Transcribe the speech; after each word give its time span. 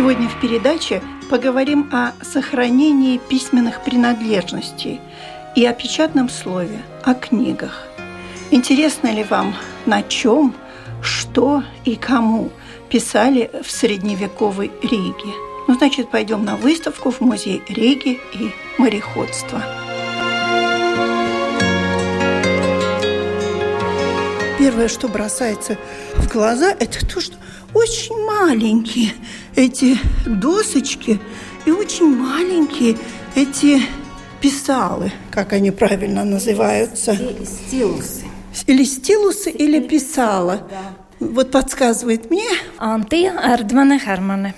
Сегодня 0.00 0.30
в 0.30 0.40
передаче 0.40 1.02
поговорим 1.28 1.90
о 1.92 2.12
сохранении 2.24 3.18
письменных 3.18 3.84
принадлежностей 3.84 4.98
и 5.54 5.66
о 5.66 5.74
печатном 5.74 6.30
слове, 6.30 6.80
о 7.04 7.12
книгах. 7.12 7.86
Интересно 8.50 9.08
ли 9.08 9.24
вам, 9.24 9.54
на 9.84 10.02
чем, 10.02 10.54
что 11.02 11.62
и 11.84 11.96
кому 11.96 12.48
писали 12.88 13.50
в 13.62 13.70
средневековой 13.70 14.70
Риге? 14.82 15.34
Ну, 15.68 15.74
значит, 15.74 16.10
пойдем 16.10 16.46
на 16.46 16.56
выставку 16.56 17.10
в 17.10 17.20
музей 17.20 17.62
Риги 17.68 18.18
и 18.32 18.54
мореходства. 18.78 19.62
Первое, 24.58 24.88
что 24.88 25.08
бросается 25.08 25.76
в 26.14 26.32
глаза, 26.32 26.70
это 26.70 27.06
то, 27.06 27.20
что 27.20 27.36
очень 27.74 28.16
маленькие 28.24 29.12
эти 29.56 29.98
досочки 30.26 31.20
и 31.66 31.70
очень 31.70 32.06
маленькие 32.06 32.96
эти 33.34 33.82
писалы, 34.40 35.12
как 35.30 35.52
они 35.52 35.70
правильно 35.70 36.24
называются. 36.24 37.14
Стилусы. 37.14 38.24
Или 38.66 38.84
стилусы, 38.84 39.50
или 39.50 39.80
писала. 39.80 40.66
Да. 40.70 41.26
Вот 41.26 41.50
подсказывает 41.50 42.30
мне. 42.30 42.48
Анти 42.78 43.26
Эрдмане 43.26 43.98
Хермане. 43.98 44.54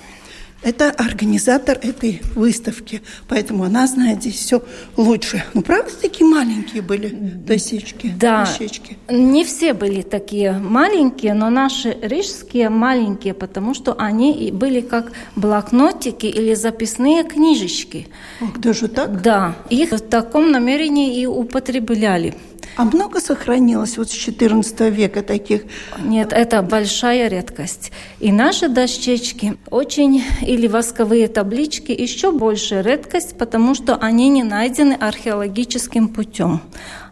Это 0.62 0.91
организатор 0.91 1.77
этой 1.82 2.22
выставки, 2.36 3.02
поэтому 3.28 3.64
она 3.64 3.86
знает 3.88 4.20
здесь 4.20 4.36
все 4.36 4.62
лучше. 4.96 5.42
Ну, 5.55 5.62
правда, 5.62 5.91
такие 6.00 6.24
маленькие 6.28 6.82
были 6.82 7.08
досечки, 7.08 8.14
Да, 8.16 8.44
дощечки? 8.46 8.96
не 9.10 9.44
все 9.44 9.74
были 9.74 10.02
такие 10.02 10.52
маленькие, 10.52 11.34
но 11.34 11.50
наши 11.50 11.96
рижские 12.00 12.68
маленькие, 12.68 13.34
потому 13.34 13.74
что 13.74 13.94
они 13.98 14.50
были 14.52 14.80
как 14.80 15.12
блокнотики 15.34 16.27
или 16.27 16.55
записные 16.55 17.24
книжечки. 17.24 18.06
Ох, 18.40 18.58
даже 18.58 18.86
так? 18.86 19.20
Да, 19.20 19.56
их 19.68 19.90
в 19.90 19.98
таком 20.00 20.52
намерении 20.52 21.20
и 21.20 21.27
употребляли. 21.27 22.34
А 22.77 22.84
много 22.84 23.20
сохранилось 23.20 23.98
вот 23.98 24.10
с 24.10 24.12
14 24.12 24.80
века 24.92 25.22
таких? 25.22 25.62
Нет, 26.02 26.32
это 26.32 26.62
большая 26.62 27.28
редкость. 27.28 27.92
И 28.18 28.32
наши 28.32 28.68
дощечки 28.68 29.56
очень, 29.70 30.22
или 30.41 30.66
восковые 30.66 31.28
таблички, 31.28 31.92
еще 31.92 32.33
большая 32.33 32.83
редкость, 32.83 33.36
потому 33.36 33.74
что 33.74 33.96
они 33.96 34.28
не 34.28 34.42
найдены 34.42 34.94
археологическим 34.94 36.08
путем. 36.08 36.60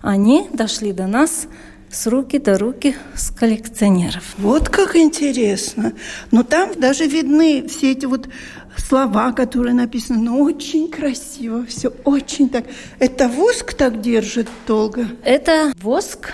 Они 0.02 0.48
дошли 0.52 0.92
до 0.92 1.06
нас 1.06 1.46
с 1.90 2.06
руки 2.06 2.38
до 2.38 2.56
руки 2.56 2.94
с 3.14 3.30
коллекционеров. 3.30 4.22
Вот 4.38 4.68
как 4.68 4.94
интересно. 4.94 5.92
Но 6.30 6.44
там 6.44 6.72
даже 6.78 7.06
видны 7.06 7.66
все 7.68 7.92
эти 7.92 8.06
вот 8.06 8.28
слова, 8.76 9.32
которые 9.32 9.74
написаны, 9.74 10.20
но 10.20 10.40
очень 10.40 10.90
красиво, 10.90 11.64
все 11.66 11.92
очень 12.04 12.48
так. 12.48 12.64
Это 12.98 13.28
воск 13.28 13.74
так 13.74 14.00
держит 14.00 14.48
долго? 14.66 15.06
Это 15.24 15.72
воск, 15.82 16.32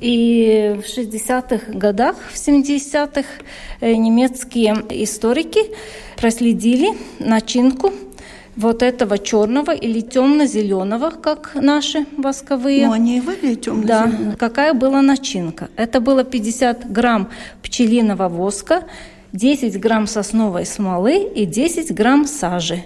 и 0.00 0.80
в 0.82 0.98
60-х 0.98 1.72
годах, 1.72 2.16
в 2.32 2.36
70-х 2.36 3.28
немецкие 3.80 4.74
историки 5.04 5.60
проследили 6.16 6.96
начинку 7.18 7.92
вот 8.54 8.82
этого 8.82 9.18
черного 9.18 9.70
или 9.70 10.00
темно-зеленого, 10.00 11.10
как 11.10 11.52
наши 11.54 12.04
восковые. 12.18 12.86
Ну, 12.86 12.92
они 12.92 13.20
выглядят 13.20 13.62
темно-зеленые. 13.62 14.30
Да. 14.32 14.36
Какая 14.36 14.74
была 14.74 15.00
начинка? 15.00 15.70
Это 15.76 16.00
было 16.00 16.22
50 16.22 16.92
грамм 16.92 17.30
пчелиного 17.62 18.28
воска, 18.28 18.84
10 19.32 19.80
грамм 19.80 20.06
сосновой 20.06 20.66
смолы 20.66 21.22
и 21.22 21.46
10 21.46 21.94
грамм 21.94 22.26
сажи. 22.26 22.82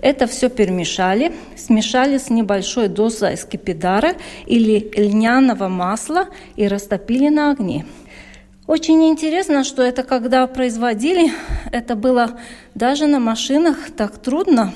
Это 0.00 0.26
все 0.26 0.48
перемешали, 0.48 1.32
смешали 1.56 2.16
с 2.16 2.30
небольшой 2.30 2.88
дозой 2.88 3.36
скипидара 3.36 4.14
или 4.46 4.90
льняного 4.96 5.68
масла 5.68 6.28
и 6.56 6.66
растопили 6.66 7.28
на 7.28 7.50
огне. 7.50 7.84
Очень 8.66 9.04
интересно, 9.08 9.62
что 9.62 9.82
это 9.82 10.02
когда 10.02 10.46
производили, 10.46 11.32
это 11.70 11.96
было 11.96 12.38
даже 12.74 13.06
на 13.06 13.18
машинах 13.20 13.90
так 13.94 14.16
трудно. 14.16 14.72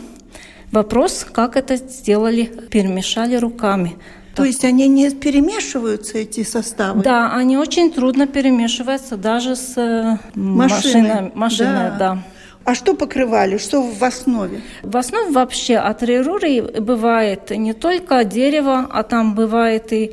Вопрос, 0.72 1.24
как 1.32 1.56
это 1.56 1.76
сделали, 1.76 2.44
перемешали 2.70 3.36
руками. 3.36 3.96
То 4.34 4.44
есть 4.44 4.64
они 4.64 4.88
не 4.88 5.10
перемешиваются, 5.10 6.18
эти 6.18 6.42
составы? 6.42 7.02
Да, 7.02 7.32
они 7.34 7.56
очень 7.56 7.92
трудно 7.92 8.26
перемешиваются 8.26 9.16
даже 9.16 9.56
с 9.56 9.76
э, 9.76 10.18
машиной. 10.34 11.32
машиной 11.34 11.90
да. 11.90 11.96
да. 11.98 12.18
А 12.64 12.74
что 12.74 12.94
покрывали? 12.94 13.58
Что 13.58 13.82
в 13.82 14.02
основе? 14.02 14.62
В 14.82 14.96
основе 14.96 15.30
вообще 15.30 15.76
от 15.76 16.02
реруры 16.02 16.62
бывает 16.80 17.50
не 17.50 17.74
только 17.74 18.24
дерево, 18.24 18.88
а 18.90 19.02
там 19.02 19.34
бывает 19.34 19.92
и 19.92 20.12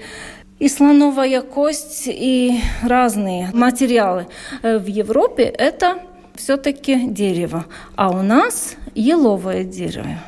и 0.60 0.70
слоновая 0.70 1.42
кость, 1.42 2.04
и 2.06 2.62
разные 2.84 3.50
материалы. 3.52 4.28
В 4.62 4.86
Европе 4.86 5.46
это 5.46 6.04
все-таки 6.36 7.08
дерево, 7.08 7.66
а 7.96 8.12
у 8.12 8.22
нас 8.22 8.76
еловое 8.94 9.64
дерево. 9.64 10.20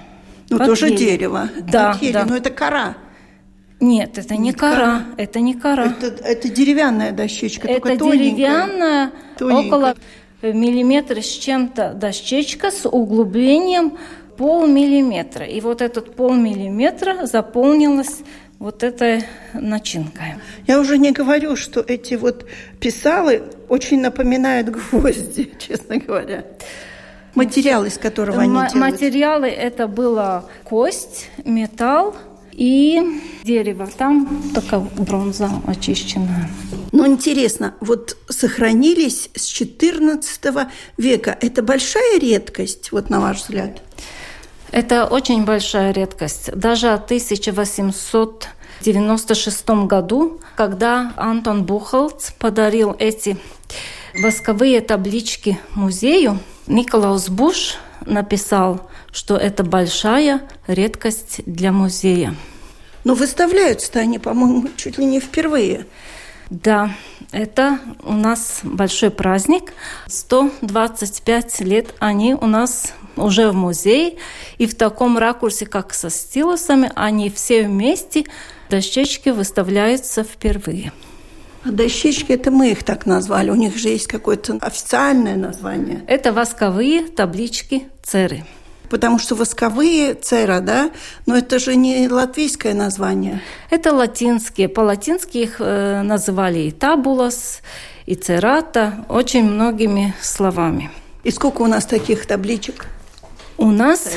Ну, 0.50 0.58
Под 0.58 0.68
тоже 0.68 0.88
ель. 0.88 0.98
дерево. 0.98 1.50
Да, 1.72 1.94
Под 1.94 2.02
ель, 2.02 2.14
да. 2.14 2.26
Но 2.26 2.36
это 2.36 2.50
кора. 2.50 2.96
Нет, 3.84 4.18
это 4.18 4.36
не 4.36 4.50
Не 4.50 4.54
кора, 4.54 4.76
кора. 4.76 5.04
это 5.18 5.40
не 5.42 5.54
кора. 5.56 5.86
Это, 6.02 6.08
это 6.24 6.50
деревянная 6.50 7.12
дощечка, 7.12 7.68
Это 7.68 7.98
только 7.98 8.16
деревянная, 8.18 9.12
Тоненькая. 9.38 9.68
около 9.68 9.96
миллиметра 10.42 11.22
с 11.22 11.28
чем-то 11.30 11.94
дощечка 11.94 12.72
с 12.72 12.88
углублением 12.88 13.98
полмиллиметра. 14.38 15.46
И 15.46 15.60
вот 15.62 15.82
этот 15.82 16.16
полмиллиметра 16.16 17.26
заполнилась 17.26 18.20
вот 18.60 18.84
этой 18.84 19.24
начинкой. 19.54 20.36
Я 20.66 20.80
уже 20.80 20.98
не 20.98 21.12
говорю, 21.12 21.56
что 21.58 21.82
эти 21.86 22.14
вот 22.14 22.46
писалы 22.80 23.44
очень 23.68 24.00
напоминают 24.00 24.70
гвозди, 24.70 25.52
честно 25.60 25.98
говоря. 25.98 26.46
Материал, 27.36 27.84
из 27.84 27.98
которого 27.98 28.42
они 28.42 28.50
Ма- 28.54 28.70
делают. 28.70 28.92
Материалы 28.92 29.48
это 29.48 29.88
была 29.88 30.46
кость, 30.64 31.30
металл 31.44 32.16
и 32.56 33.22
дерево. 33.44 33.90
Там 33.98 34.42
такая 34.54 34.80
бронза 34.80 35.50
очищенная. 35.66 36.50
Но 36.92 37.08
интересно, 37.08 37.74
вот 37.80 38.16
сохранились 38.30 39.32
с 39.36 39.52
XIV 39.52 40.68
века. 40.98 41.36
Это 41.42 41.64
большая 41.64 42.20
редкость, 42.20 42.92
вот 42.92 43.10
на 43.10 43.20
ваш 43.20 43.42
взгляд? 43.42 43.82
Это 44.72 45.06
очень 45.06 45.46
большая 45.46 45.92
редкость. 45.92 46.52
Даже 46.56 46.90
в 46.90 47.04
1896 47.04 49.70
году, 49.88 50.40
когда 50.56 51.14
Антон 51.16 51.64
Бухолц 51.64 52.32
подарил 52.32 52.96
эти 52.98 53.38
восковые 54.22 54.82
таблички 54.82 55.58
музею, 55.76 56.40
Николаус 56.68 57.30
Буш 57.30 57.78
написал, 58.06 58.90
что 59.12 59.38
это 59.38 59.64
большая 59.64 60.42
редкость 60.68 61.42
для 61.46 61.72
музея. 61.72 62.36
Но 63.04 63.16
выставляются-то 63.16 64.00
они, 64.00 64.20
по-моему, 64.20 64.70
чуть 64.78 64.98
ли 64.98 65.06
не 65.06 65.20
впервые. 65.20 65.86
Да, 66.50 66.92
это 67.32 67.80
у 68.04 68.14
нас 68.14 68.60
большой 68.64 69.10
праздник. 69.10 69.74
125 70.08 71.62
лет 71.62 71.96
они 72.00 72.36
у 72.36 72.46
нас 72.46 72.94
уже 73.16 73.50
в 73.50 73.56
музее. 73.56 74.18
И 74.58 74.68
в 74.68 74.76
таком 74.76 75.18
ракурсе, 75.18 75.66
как 75.66 75.94
со 75.94 76.10
стилусами, 76.10 76.92
они 76.96 77.30
все 77.30 77.64
вместе, 77.64 78.26
дощечки 78.70 79.30
выставляются 79.30 80.24
впервые. 80.24 80.94
А 81.66 81.72
дощечки, 81.72 82.34
это 82.34 82.52
мы 82.52 82.72
их 82.72 82.84
так 82.84 83.06
назвали. 83.06 83.50
У 83.50 83.56
них 83.56 83.78
же 83.78 83.90
есть 83.90 84.08
какое-то 84.08 84.58
официальное 84.60 85.36
название. 85.36 86.04
Это 86.08 86.34
восковые 86.34 87.08
таблички 87.08 87.88
церы. 88.04 88.44
Потому 88.90 89.18
что 89.20 89.36
восковые 89.36 90.14
цера, 90.14 90.60
да, 90.60 90.92
но 91.26 91.38
это 91.38 91.60
же 91.60 91.76
не 91.76 92.08
латвийское 92.08 92.74
название. 92.74 93.42
Это 93.70 93.94
латинские. 93.94 94.70
По-латински 94.70 95.38
их 95.40 95.56
э, 95.60 96.02
называли 96.04 96.60
и 96.60 96.72
табулас, 96.72 97.62
и 98.06 98.16
церата, 98.16 99.06
очень 99.10 99.44
многими 99.44 100.14
словами. 100.22 100.92
И 101.24 101.32
сколько 101.32 101.62
у 101.62 101.68
нас 101.68 101.86
таких 101.86 102.26
табличек? 102.26 102.88
У 103.58 103.72
нас 103.72 104.10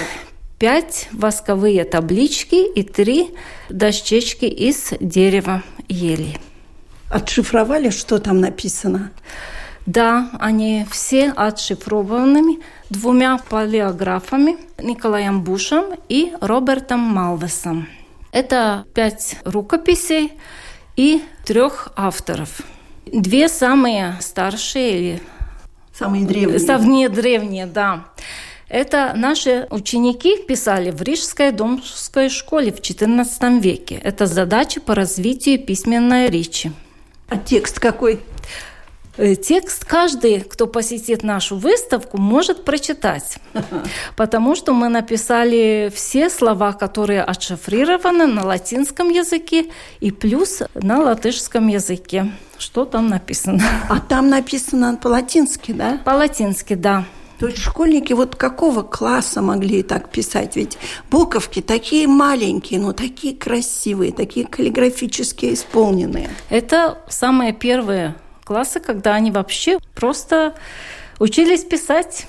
пять 0.58 1.08
восковые 1.12 1.84
таблички 1.84 2.66
и 2.66 2.82
три 2.82 3.34
дощечки 3.68 4.46
из 4.46 4.92
дерева 5.00 5.62
ели. 5.88 6.38
Отшифровали, 7.10 7.90
что 7.90 8.18
там 8.18 8.40
написано? 8.40 9.12
Да, 9.86 10.30
они 10.40 10.84
все 10.90 11.30
отшифрованы 11.30 12.58
двумя 12.90 13.38
палеографами 13.38 14.56
Николаем 14.78 15.42
Бушем 15.42 15.84
и 16.08 16.32
Робертом 16.40 16.98
Малвесом. 17.00 17.88
Это 18.32 18.84
пять 18.94 19.36
рукописей 19.44 20.32
и 20.96 21.22
трех 21.44 21.92
авторов. 21.94 22.62
Две 23.06 23.48
самые 23.48 24.16
старшие 24.20 24.98
или 24.98 25.22
самые 25.92 26.26
древние. 26.26 26.58
Самые 26.58 27.08
древние, 27.08 27.66
да. 27.66 28.06
Это 28.68 29.12
наши 29.14 29.68
ученики 29.70 30.42
писали 30.42 30.90
в 30.90 31.00
Рижской 31.00 31.52
домской 31.52 32.28
школе 32.28 32.72
в 32.72 32.80
XIV 32.80 33.60
веке. 33.60 34.00
Это 34.02 34.26
задача 34.26 34.80
по 34.80 34.96
развитию 34.96 35.64
письменной 35.64 36.28
речи. 36.28 36.72
А 37.28 37.36
текст 37.36 37.78
какой? 37.78 38.20
Э, 39.16 39.34
текст 39.34 39.84
каждый, 39.84 40.40
кто 40.40 40.66
посетит 40.66 41.22
нашу 41.22 41.56
выставку, 41.56 42.18
может 42.18 42.64
прочитать, 42.64 43.38
потому 44.16 44.54
что 44.54 44.74
мы 44.74 44.88
написали 44.88 45.90
все 45.94 46.28
слова, 46.28 46.72
которые 46.72 47.22
отшифрированы 47.22 48.26
на 48.26 48.44
латинском 48.44 49.08
языке 49.08 49.66
и 50.00 50.10
плюс 50.10 50.62
на 50.74 51.00
латышском 51.00 51.68
языке. 51.68 52.30
Что 52.58 52.84
там 52.84 53.08
написано? 53.08 53.62
А 53.88 54.00
там 54.00 54.28
написано 54.28 54.98
по-латински, 55.02 55.72
да? 55.72 55.98
По-латински, 56.04 56.74
да. 56.74 57.04
То 57.38 57.48
есть 57.48 57.58
школьники 57.58 58.14
вот 58.14 58.34
какого 58.34 58.82
класса 58.82 59.42
могли 59.42 59.82
так 59.82 60.10
писать? 60.10 60.56
Ведь 60.56 60.78
буковки 61.10 61.60
такие 61.60 62.06
маленькие, 62.06 62.80
но 62.80 62.92
такие 62.92 63.34
красивые, 63.34 64.12
такие 64.12 64.46
каллиграфически 64.46 65.52
исполненные. 65.52 66.30
Это 66.48 66.98
самые 67.08 67.52
первые 67.52 68.14
классы, 68.46 68.80
когда 68.80 69.14
они 69.14 69.30
вообще 69.30 69.78
просто 69.94 70.54
учились 71.18 71.64
писать. 71.64 72.26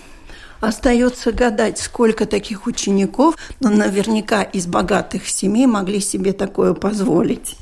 Остается 0.59 1.31
гадать, 1.31 1.77
сколько 1.77 2.25
таких 2.25 2.65
учеников, 2.65 3.35
но 3.59 3.69
наверняка 3.69 4.41
из 4.41 4.65
богатых 4.65 5.29
семей 5.29 5.67
могли 5.67 5.99
себе 5.99 6.33
такое 6.33 6.73
позволить. 6.73 7.55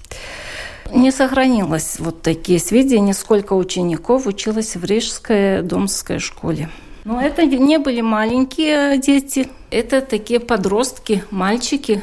Не 0.94 1.12
сохранилось 1.12 1.98
вот 2.00 2.22
такие 2.22 2.60
сведения, 2.60 3.14
сколько 3.14 3.54
учеников 3.54 4.28
училось 4.28 4.78
в 4.78 4.86
Рижской 4.86 5.62
домской 5.62 6.20
школе. 6.20 6.70
Но 7.04 7.22
это 7.22 7.46
не 7.46 7.78
были 7.78 8.00
маленькие 8.00 8.98
дети, 8.98 9.50
это 9.72 10.00
такие 10.00 10.40
подростки, 10.40 11.24
мальчики, 11.32 12.02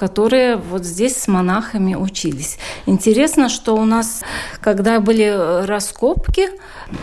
которые 0.00 0.56
вот 0.56 0.84
здесь 0.86 1.18
с 1.18 1.28
монахами 1.28 1.94
учились. 1.94 2.56
Интересно, 2.86 3.50
что 3.50 3.74
у 3.74 3.84
нас, 3.84 4.22
когда 4.62 4.98
были 4.98 5.66
раскопки... 5.66 6.48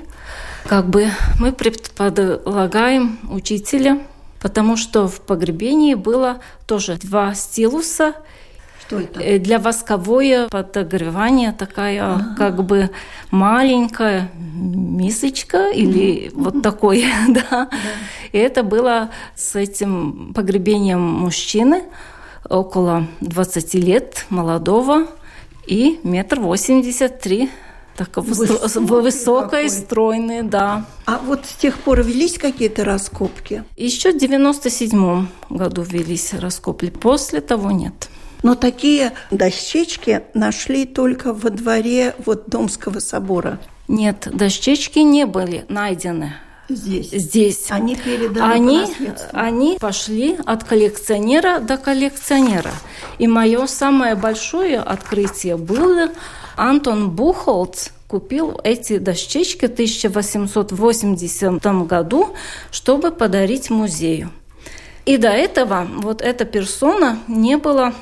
как 0.67 0.91
бы 0.91 1.09
мы 1.41 1.53
предполагаем 1.53 3.19
учителя, 3.31 3.99
потому 4.43 4.77
что 4.77 5.09
в 5.09 5.23
погребении 5.23 5.95
было 5.95 6.43
тоже 6.67 6.99
два 6.99 7.35
стилуса– 7.35 8.17
что 8.87 9.01
это? 9.01 9.21
Э, 9.21 9.39
для 9.39 9.59
восковое 9.59 10.49
подогревание 10.49 11.53
такая 11.53 12.35
как 12.37 12.65
бы 12.65 12.91
маленькая 13.31 14.31
мисочка 14.35 15.71
или 15.71 16.29
mm 16.29 16.33
вот 16.37 16.63
такой, 16.63 17.05
да. 17.29 17.43
да. 17.51 17.69
И 18.33 18.39
это 18.39 18.63
было 18.63 19.11
с 19.35 19.57
этим 19.57 20.33
погребением 20.35 21.01
мужчины 21.01 21.85
около 22.49 23.07
20 23.21 23.75
лет, 23.75 24.27
молодого, 24.29 25.07
и 25.67 25.99
метр 26.05 26.39
восемьдесят 26.41 27.21
три 27.21 27.51
такой 27.97 28.23
высокий, 28.23 28.79
высокой, 28.79 29.71
стройный, 29.71 30.43
да. 30.43 30.85
А 31.07 31.19
вот 31.19 31.47
с 31.47 31.55
тех 31.55 31.79
пор 31.79 32.03
велись 32.03 32.39
какие-то 32.39 32.85
раскопки? 32.85 33.65
Еще 33.77 34.13
в 34.13 34.19
97 34.19 35.27
году 35.51 35.83
велись 35.83 36.35
раскопки, 36.35 36.91
после 36.91 37.41
того 37.41 37.71
нет. 37.71 38.09
Но 38.47 38.55
такие 38.55 39.13
дощечки 39.33 40.23
нашли 40.33 40.85
только 40.85 41.33
во 41.33 41.51
дворе 41.51 42.15
вот 42.25 42.49
Домского 42.49 43.01
собора. 43.01 43.59
Нет, 43.89 44.29
дощечки 44.33 45.01
не 45.01 45.27
были 45.27 45.65
найдены. 45.69 46.35
Здесь. 46.69 47.11
Здесь. 47.11 47.67
Они 47.71 47.97
передали 47.97 48.39
они, 48.39 48.87
они 49.33 49.79
пошли 49.81 50.39
от 50.47 50.63
коллекционера 50.63 51.59
до 51.59 51.77
коллекционера. 51.77 52.71
И 53.19 53.27
мое 53.27 53.67
самое 53.67 54.15
большое 54.15 54.79
открытие 54.79 55.57
было 55.57 56.11
Антон 56.57 57.11
Бухолц 57.11 57.89
купил 58.07 58.61
эти 58.63 58.99
дощечки 58.99 59.67
в 59.67 59.73
1880 59.73 61.67
году, 61.89 62.29
чтобы 62.71 63.11
подарить 63.11 63.71
музею. 63.71 64.31
И 65.05 65.17
до 65.17 65.31
этого 65.31 65.89
вот 65.97 66.23
эта 66.23 66.45
персона 66.45 67.19
не 67.27 67.57
была 67.57 67.93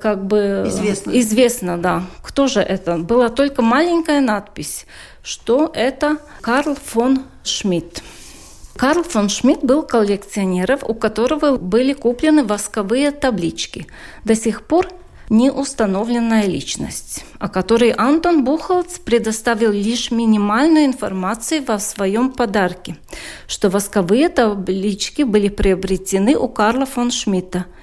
как 0.00 0.24
бы 0.26 0.64
известно. 0.66 1.10
известно, 1.20 1.78
да, 1.78 2.04
кто 2.22 2.46
же 2.46 2.60
это. 2.60 2.96
Была 2.96 3.28
только 3.28 3.62
маленькая 3.62 4.20
надпись, 4.20 4.86
что 5.22 5.70
это 5.74 6.16
Карл 6.40 6.76
фон 6.76 7.24
Шмидт. 7.42 8.02
Карл 8.76 9.02
фон 9.02 9.28
Шмидт 9.28 9.62
был 9.62 9.82
коллекционером, 9.82 10.80
у 10.82 10.94
которого 10.94 11.56
были 11.56 11.92
куплены 11.92 12.44
восковые 12.44 13.10
таблички. 13.10 13.86
До 14.24 14.34
сих 14.34 14.62
пор 14.62 14.88
не 15.30 15.50
установленная 15.50 16.46
личность, 16.46 17.24
о 17.38 17.48
которой 17.48 17.90
Антон 17.90 18.44
Бухалц 18.44 18.98
предоставил 18.98 19.70
лишь 19.70 20.10
минимальную 20.10 20.86
информацию 20.86 21.64
во 21.64 21.78
своем 21.78 22.32
подарке, 22.32 22.96
что 23.46 23.70
восковые 23.70 24.28
таблички 24.28 25.22
были 25.22 25.48
приобретены 25.48 26.36
у 26.36 26.48
Карла 26.48 26.86
фон 26.86 27.10
Шмидта– 27.10 27.66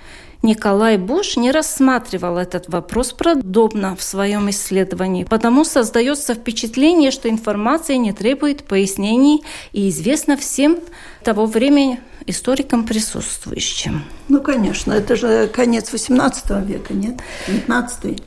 Николай 0.43 0.97
Буш 0.97 1.37
не 1.37 1.51
рассматривал 1.51 2.37
этот 2.37 2.67
вопрос 2.67 3.13
подробно 3.13 3.95
в 3.95 4.01
своем 4.01 4.49
исследовании, 4.49 5.23
потому 5.23 5.63
создается 5.63 6.33
впечатление, 6.33 7.11
что 7.11 7.29
информация 7.29 7.97
не 7.97 8.11
требует 8.11 8.63
пояснений 8.63 9.43
и 9.71 9.89
известна 9.89 10.37
всем 10.37 10.79
того 11.23 11.45
времени 11.45 11.99
историкам 12.25 12.85
присутствующим. 12.85 14.03
Ну, 14.29 14.41
конечно, 14.41 14.93
это 14.93 15.15
же 15.15 15.47
конец 15.47 15.93
XVIII 15.93 16.65
века, 16.65 16.93
нет? 16.93 17.19
XIX. 17.47 18.23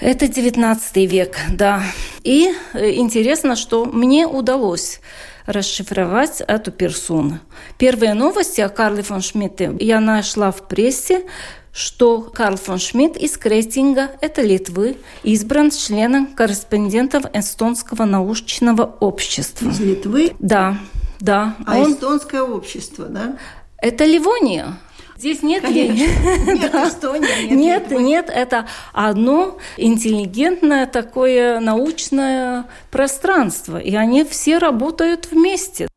Это 0.00 0.28
19 0.28 0.96
век, 1.10 1.36
да. 1.50 1.82
И 2.22 2.54
э, 2.74 2.92
интересно, 2.92 3.56
что 3.56 3.84
мне 3.84 4.26
удалось 4.26 5.00
расшифровать 5.48 6.42
эту 6.46 6.70
персону. 6.70 7.40
Первые 7.78 8.14
новости 8.14 8.60
о 8.60 8.68
Карле 8.68 9.02
фон 9.02 9.22
Шмидте 9.22 9.74
я 9.80 9.98
нашла 9.98 10.52
в 10.52 10.68
прессе, 10.68 11.24
что 11.72 12.20
Карл 12.20 12.56
фон 12.56 12.78
Шмидт 12.78 13.16
из 13.16 13.38
Крейтинга, 13.38 14.10
это 14.20 14.42
Литвы, 14.42 14.98
избран 15.22 15.70
членом 15.70 16.26
корреспондентов 16.26 17.24
Эстонского 17.32 18.04
научного 18.04 18.82
общества. 19.00 19.68
Из 19.68 19.80
Литвы? 19.80 20.32
Да, 20.38 20.76
да. 21.18 21.56
А 21.66 21.78
Он... 21.78 21.92
эстонское 21.92 22.42
общество, 22.42 23.06
да? 23.06 23.38
Это 23.78 24.04
Ливония. 24.04 24.76
Здесь 25.18 25.42
нет 25.42 25.62
Конечно. 25.62 25.94
Нет 26.46 26.74
Эстонии, 26.74 27.52
нет, 27.52 27.90
нет, 27.90 28.00
нет, 28.00 28.30
это 28.32 28.68
одно 28.92 29.58
интеллигентное 29.76 30.86
такое 30.86 31.58
научное 31.58 32.66
пространство, 32.92 33.78
и 33.78 33.96
они 33.96 34.22
все 34.22 34.58
работают 34.58 35.32
вместе. 35.32 35.88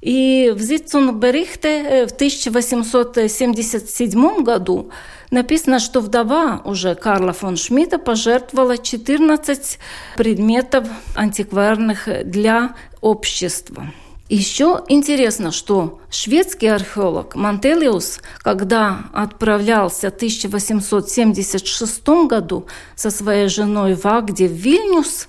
И 0.00 0.52
в 0.54 0.60
Зитцунберихте 0.60 2.06
в 2.06 2.12
1877 2.12 4.44
году 4.44 4.92
написано, 5.32 5.80
что 5.80 6.00
вдова 6.00 6.62
уже 6.64 6.94
Карла 6.94 7.32
фон 7.32 7.56
Шмидта 7.56 7.98
пожертвовала 7.98 8.78
14 8.78 9.80
предметов 10.16 10.86
антикварных 11.16 12.08
для 12.24 12.76
общества. 13.00 13.92
Еще 14.28 14.82
интересно, 14.88 15.52
что 15.52 16.00
шведский 16.10 16.68
археолог 16.68 17.34
Мантелиус, 17.34 18.20
когда 18.38 19.04
отправлялся 19.12 20.10
в 20.10 20.14
1876 20.14 22.08
году 22.26 22.66
со 22.96 23.10
своей 23.10 23.48
женой 23.48 23.94
в 23.94 24.04
в 24.04 24.52
Вильнюс, 24.52 25.28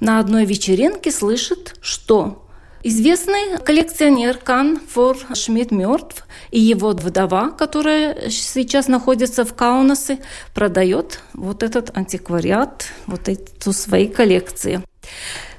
на 0.00 0.18
одной 0.20 0.46
вечеринке 0.46 1.10
слышит, 1.12 1.76
что 1.80 2.40
Известный 2.86 3.56
коллекционер 3.64 4.36
Кан 4.36 4.78
Фор 4.90 5.16
Шмидт 5.32 5.70
мертв, 5.70 6.26
и 6.50 6.60
его 6.60 6.90
вдова, 6.90 7.48
которая 7.48 8.28
сейчас 8.28 8.88
находится 8.88 9.46
в 9.46 9.54
Каунасе, 9.54 10.18
продает 10.52 11.20
вот 11.32 11.62
этот 11.62 11.96
антиквариат, 11.96 12.88
вот 13.06 13.30
эту 13.30 13.72
свои 13.72 14.06
коллекции. 14.06 14.82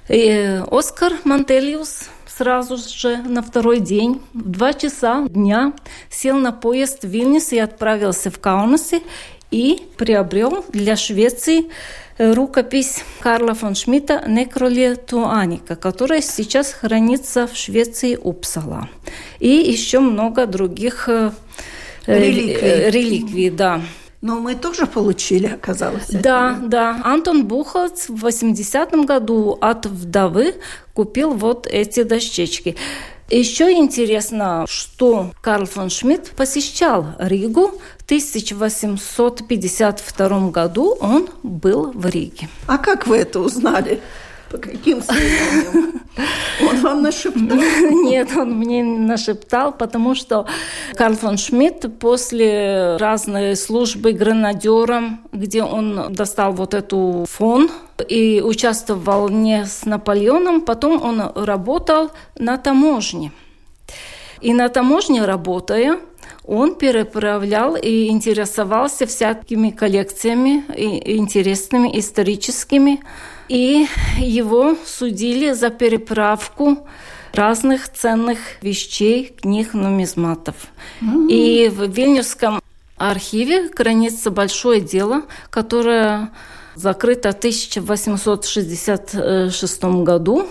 И 0.08 0.62
Оскар 0.70 1.14
Мантелиус 1.24 2.10
сразу 2.38 2.78
же 2.78 3.18
на 3.18 3.42
второй 3.42 3.80
день 3.80 4.22
в 4.34 4.50
два 4.50 4.74
часа 4.74 5.28
дня 5.28 5.74
сел 6.10 6.38
на 6.38 6.52
поезд 6.52 7.04
в 7.04 7.08
Вильнюс 7.08 7.54
и 7.54 7.60
отправился 7.60 8.32
в 8.32 8.40
Каунасе 8.40 9.02
и 9.52 9.88
приобрел 9.98 10.66
для 10.74 10.96
Швеции 10.96 11.66
Э, 12.18 12.32
рукопись 12.34 13.04
Карла 13.20 13.54
фон 13.54 13.76
Шмидта 13.76 14.24
«Некроле 14.26 14.96
Туаника», 14.96 15.76
которая 15.76 16.22
сейчас 16.22 16.72
хранится 16.72 17.46
в 17.46 17.58
Швеции 17.58 18.16
Упсала. 18.16 18.88
И 19.40 19.50
еще 19.50 20.00
много 20.00 20.46
других 20.46 21.10
э, 21.10 21.32
э, 22.06 22.20
реликвий. 22.20 22.90
реликвий 22.90 23.50
да. 23.50 23.82
Но 24.26 24.40
мы 24.40 24.56
тоже 24.56 24.88
получили, 24.88 25.46
оказалось. 25.46 26.08
Да, 26.10 26.58
да. 26.60 27.00
Антон 27.04 27.46
Буховц 27.46 28.10
в 28.10 28.26
80-м 28.26 29.06
году 29.06 29.56
от 29.62 29.86
вдовы 29.86 30.56
купил 30.96 31.36
вот 31.36 31.68
эти 31.68 32.02
дощечки. 32.02 32.76
Еще 33.30 33.74
интересно, 33.74 34.66
что 34.68 35.30
Карл 35.42 35.68
фон 35.68 35.92
Шмидт 35.92 36.32
посещал 36.32 37.06
Ригу. 37.20 37.68
В 38.00 38.06
1852 38.06 40.50
году 40.50 40.98
он 41.00 41.30
был 41.44 41.92
в 41.92 42.08
Риге. 42.08 42.50
А 42.66 42.80
как 42.80 43.06
вы 43.06 43.18
это 43.18 43.42
узнали? 43.42 44.02
По 44.52 44.58
каким 44.58 45.02
сведениям? 45.02 46.02
Он 46.62 46.82
вам 46.82 47.02
нашептал? 47.02 47.58
Нет, 47.92 48.30
он 48.38 48.52
мне 48.52 48.84
нашептал, 48.84 49.72
потому 49.72 50.16
что 50.16 50.46
Карл 50.96 51.16
фон 51.16 51.38
Шмидт 51.38 52.00
после 52.00 52.96
разной 52.98 53.56
службы 53.56 54.14
гранадером, 54.14 55.22
где 55.32 55.64
он 55.64 56.14
достал 56.14 56.54
вот 56.54 56.74
эту 56.74 57.26
фон 57.30 57.70
и 58.08 58.42
участвовал 58.42 59.30
не 59.30 59.66
с 59.66 59.86
Наполеоном, 59.86 60.62
потом 60.62 61.02
он 61.02 61.22
работал 61.36 62.12
на 62.38 62.58
таможне. 62.58 63.32
И 64.42 64.54
на 64.54 64.70
таможне 64.70 65.26
работая, 65.26 66.00
он 66.44 66.76
переправлял 66.76 67.76
и 67.76 68.08
интересовался 68.08 69.06
всякими 69.06 69.72
коллекциями 69.72 70.64
интересными, 70.78 71.98
историческими. 71.98 73.02
И 73.48 73.88
его 74.18 74.76
судили 74.86 75.52
за 75.52 75.70
переправку 75.70 76.88
разных 77.34 77.92
ценных 77.92 78.40
вещей, 78.62 79.36
книг, 79.40 79.74
нумизматов. 79.74 80.56
Mm-hmm. 81.02 81.28
И 81.30 81.70
в 81.70 81.90
Вильнюсском 81.90 82.62
архиве 82.98 83.70
хранится 83.70 84.32
большое 84.32 84.82
дело, 84.82 85.24
которое 85.50 86.32
закрыто 86.76 87.32
в 87.32 87.36
1866 87.36 89.84
году. 89.84 90.48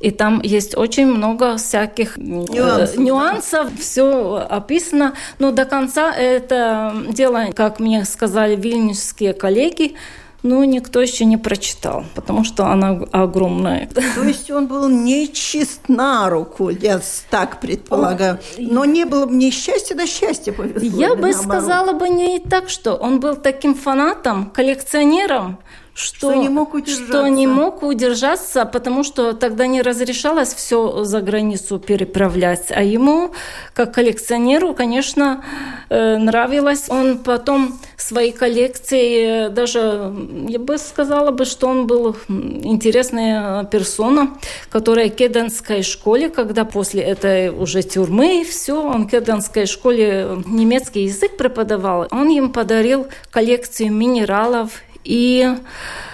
И 0.00 0.10
там 0.12 0.40
есть 0.42 0.76
очень 0.76 1.06
много 1.06 1.56
всяких 1.56 2.18
э, 2.18 2.20
нюансов, 2.20 2.98
нюансов 2.98 3.68
все 3.80 4.46
описано. 4.48 5.14
Но 5.40 5.50
до 5.50 5.64
конца 5.64 6.14
это 6.14 6.94
дело, 7.08 7.46
как 7.54 7.80
мне 7.80 8.04
сказали 8.04 8.54
вильнюсские 8.54 9.34
коллеги, 9.34 9.96
ну, 10.42 10.62
никто 10.64 11.00
еще 11.00 11.24
не 11.24 11.36
прочитал, 11.36 12.04
потому 12.14 12.44
что 12.44 12.66
она 12.66 12.90
огромная. 13.12 13.88
То 13.88 14.22
есть 14.22 14.50
он 14.50 14.68
был 14.68 14.88
не 14.88 15.32
чист 15.32 15.88
на 15.88 16.30
руку, 16.30 16.68
я 16.68 17.00
так 17.28 17.60
предполагаю. 17.60 18.38
Но 18.56 18.84
не 18.84 19.04
было 19.04 19.26
бы 19.26 19.34
ни 19.34 19.50
счастья, 19.50 19.96
да 19.96 20.06
счастья 20.06 20.52
повезло. 20.52 21.00
Я 21.00 21.14
бы 21.16 21.28
наоборот. 21.28 21.42
сказала 21.42 21.92
бы 21.92 22.08
не 22.08 22.38
так, 22.38 22.68
что 22.68 22.94
он 22.94 23.18
был 23.18 23.34
таким 23.34 23.74
фанатом, 23.74 24.50
коллекционером, 24.50 25.58
что, 25.98 26.30
что, 26.30 26.34
не 26.34 26.48
мог 26.48 26.74
удержаться. 26.74 27.12
что 27.12 27.28
не 27.28 27.46
мог 27.48 27.82
удержаться, 27.82 28.64
потому 28.64 29.02
что 29.02 29.32
тогда 29.32 29.66
не 29.66 29.82
разрешалось 29.82 30.54
все 30.54 31.02
за 31.02 31.20
границу 31.20 31.80
переправлять. 31.80 32.66
А 32.70 32.84
ему, 32.84 33.32
как 33.74 33.94
коллекционеру, 33.94 34.74
конечно, 34.74 35.44
э, 35.88 36.16
нравилось. 36.16 36.84
Он 36.88 37.18
потом 37.18 37.80
свои 37.96 38.30
коллекции, 38.30 39.46
э, 39.46 39.48
даже 39.48 40.14
я 40.48 40.60
бы 40.60 40.78
сказала 40.78 41.32
бы, 41.32 41.44
что 41.44 41.66
он 41.66 41.88
был 41.88 42.16
интересная 42.28 43.64
персона, 43.64 44.38
которая 44.70 45.10
в 45.10 45.16
Кеденской 45.16 45.82
школе, 45.82 46.28
когда 46.28 46.64
после 46.64 47.02
этой 47.02 47.48
уже 47.48 47.82
тюрьмы, 47.82 48.44
все, 48.48 48.80
он 48.80 49.08
в 49.08 49.10
Кеденской 49.10 49.66
школе 49.66 50.28
немецкий 50.46 51.04
язык 51.04 51.36
преподавал, 51.36 52.06
он 52.12 52.30
им 52.30 52.52
подарил 52.52 53.08
коллекцию 53.32 53.92
минералов 53.92 54.70
и 55.08 55.56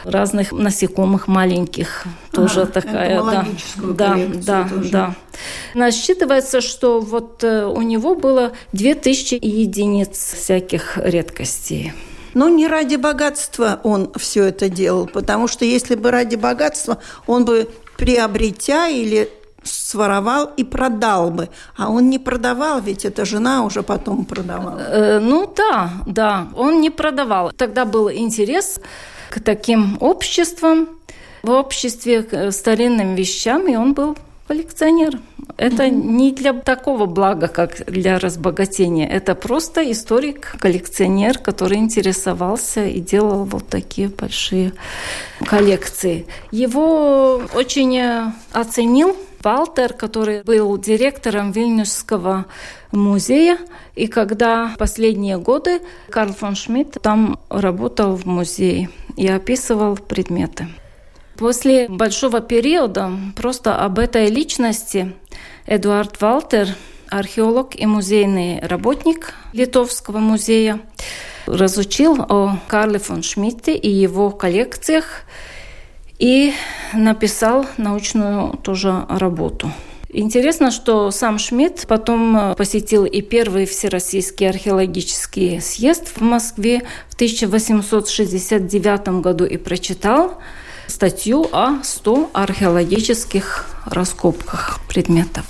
разных 0.04 0.52
насекомых 0.52 1.26
маленьких. 1.26 2.04
Тоже 2.30 2.62
а, 2.62 2.66
такая, 2.66 3.20
да, 3.22 3.46
да, 3.76 4.16
да, 4.34 4.68
тоже. 4.68 4.90
да. 4.90 5.14
Насчитывается, 5.74 6.60
что 6.60 7.00
вот 7.00 7.42
э, 7.42 7.66
у 7.66 7.82
него 7.82 8.14
было 8.14 8.52
2000 8.72 9.34
единиц 9.42 10.34
всяких 10.34 10.96
редкостей. 10.96 11.92
Но 12.34 12.48
не 12.48 12.68
ради 12.68 12.94
богатства 12.94 13.80
он 13.82 14.12
все 14.16 14.44
это 14.44 14.68
делал, 14.68 15.08
потому 15.08 15.48
что 15.48 15.64
если 15.64 15.96
бы 15.96 16.12
ради 16.12 16.36
богатства, 16.36 16.98
он 17.26 17.44
бы 17.44 17.68
приобретя 17.96 18.88
или 18.88 19.28
своровал 19.64 20.50
и 20.56 20.64
продал 20.64 21.30
бы. 21.30 21.48
А 21.76 21.90
он 21.90 22.10
не 22.10 22.18
продавал, 22.18 22.80
ведь 22.80 23.04
эта 23.04 23.24
жена 23.24 23.64
уже 23.64 23.82
потом 23.82 24.24
продавала. 24.24 24.80
Э, 24.80 25.18
ну 25.18 25.52
да, 25.56 25.90
да, 26.06 26.48
он 26.56 26.80
не 26.80 26.90
продавал. 26.90 27.52
Тогда 27.56 27.84
был 27.84 28.10
интерес 28.10 28.80
к 29.30 29.40
таким 29.40 29.96
обществам, 30.00 30.88
в 31.42 31.50
обществе 31.50 32.22
к 32.22 32.52
старинным 32.52 33.14
вещам, 33.14 33.66
и 33.68 33.76
он 33.76 33.92
был 33.94 34.16
коллекционер. 34.48 35.18
Это 35.56 35.88
не 35.88 36.32
для 36.32 36.52
такого 36.52 37.06
блага, 37.06 37.48
как 37.48 37.84
для 37.86 38.18
разбогатения. 38.18 39.08
Это 39.08 39.34
просто 39.34 39.90
историк, 39.90 40.56
коллекционер, 40.58 41.38
который 41.38 41.78
интересовался 41.78 42.84
и 42.86 43.00
делал 43.00 43.44
вот 43.44 43.68
такие 43.68 44.08
большие 44.08 44.72
коллекции. 45.46 46.26
Его 46.50 47.42
очень 47.54 48.00
оценил 48.52 49.16
Валтер, 49.44 49.92
который 49.92 50.42
был 50.42 50.76
директором 50.78 51.52
Вильнюсского 51.52 52.46
музея. 52.92 53.58
И 53.94 54.06
когда 54.06 54.74
последние 54.78 55.38
годы 55.38 55.80
Карл 56.08 56.32
фон 56.32 56.54
Шмидт 56.54 57.02
там 57.02 57.38
работал 57.50 58.16
в 58.16 58.24
музее 58.24 58.88
и 59.16 59.28
описывал 59.28 59.96
предметы. 59.96 60.68
После 61.36 61.88
большого 61.88 62.40
периода 62.40 63.10
просто 63.36 63.76
об 63.76 63.98
этой 63.98 64.28
личности 64.28 65.12
Эдуард 65.66 66.20
Валтер, 66.20 66.68
археолог 67.08 67.74
и 67.74 67.86
музейный 67.86 68.60
работник 68.60 69.34
Литовского 69.52 70.18
музея, 70.18 70.80
разучил 71.46 72.22
о 72.28 72.58
Карле 72.68 72.98
фон 72.98 73.22
Шмидте 73.22 73.76
и 73.76 73.90
его 73.90 74.30
коллекциях 74.30 75.22
и 76.18 76.52
написал 76.92 77.66
научную 77.76 78.56
тоже 78.58 79.04
работу. 79.08 79.72
Интересно, 80.08 80.70
что 80.70 81.10
сам 81.10 81.38
Шмидт 81.38 81.88
потом 81.88 82.54
посетил 82.56 83.04
и 83.04 83.20
первый 83.20 83.66
Всероссийский 83.66 84.48
археологический 84.48 85.60
съезд 85.60 86.16
в 86.16 86.20
Москве 86.20 86.82
в 87.10 87.14
1869 87.14 89.08
году 89.20 89.44
и 89.44 89.56
прочитал 89.56 90.38
статью 90.86 91.48
о 91.50 91.82
100 91.82 92.30
археологических 92.32 93.66
раскопках 93.86 94.78
предметов. 94.88 95.46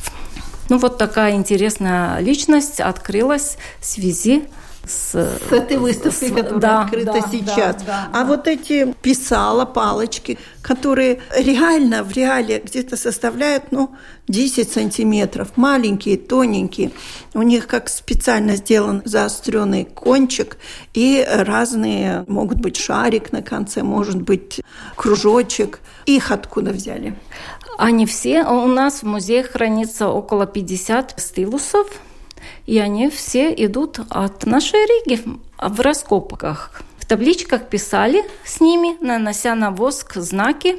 Ну 0.71 0.79
вот 0.79 0.97
такая 0.97 1.35
интересная 1.35 2.21
личность 2.21 2.81
открылась 2.81 3.59
в 3.81 3.85
связи 3.85 4.45
с, 4.45 4.64
с 4.87 5.15
этой 5.51 5.77
выставкой, 5.77 6.29
с, 6.29 6.33
которая 6.33 6.61
да, 6.61 6.83
открыта 6.83 7.13
да, 7.13 7.29
сейчас. 7.31 7.77
Да, 7.77 7.85
да, 7.87 8.09
а 8.13 8.19
да. 8.21 8.25
вот 8.25 8.49
эти 8.49 8.93
писала, 9.03 9.65
палочки, 9.65 10.39
которые 10.63 11.21
реально 11.37 12.03
в 12.03 12.13
реале 12.13 12.63
где-то 12.65 12.97
составляют, 12.97 13.71
ну, 13.71 13.95
10 14.29 14.71
сантиметров, 14.71 15.53
маленькие, 15.57 16.17
тоненькие. 16.17 16.93
У 17.35 17.43
них 17.43 17.67
как 17.67 17.89
специально 17.89 18.57
сделан 18.57 19.03
заостренный 19.05 19.85
кончик 19.85 20.57
и 20.95 21.27
разные, 21.29 22.25
могут 22.29 22.59
быть 22.61 22.77
шарик 22.77 23.33
на 23.33 23.43
конце, 23.43 23.83
может 23.83 24.21
быть 24.23 24.61
кружочек. 24.97 25.81
Их 26.07 26.31
откуда 26.31 26.71
взяли? 26.71 27.17
Они 27.77 28.07
все, 28.07 28.45
у 28.45 28.67
нас 28.67 29.03
в 29.03 29.07
музее 29.07 29.43
хранится 29.43 30.09
около 30.09 30.47
50 30.47 31.15
стилусов, 31.19 31.89
и 32.67 32.79
они 32.79 33.11
все 33.11 33.53
идут 33.53 34.01
от 34.09 34.47
нашей 34.47 34.81
Риги 34.81 35.23
в 35.59 35.81
раскопках. 35.81 36.83
В 37.05 37.07
табличках 37.07 37.69
писали 37.69 38.25
с 38.47 38.63
ними, 38.63 38.97
нанося 39.05 39.55
на 39.55 39.71
воск 39.71 40.15
знаки, 40.15 40.77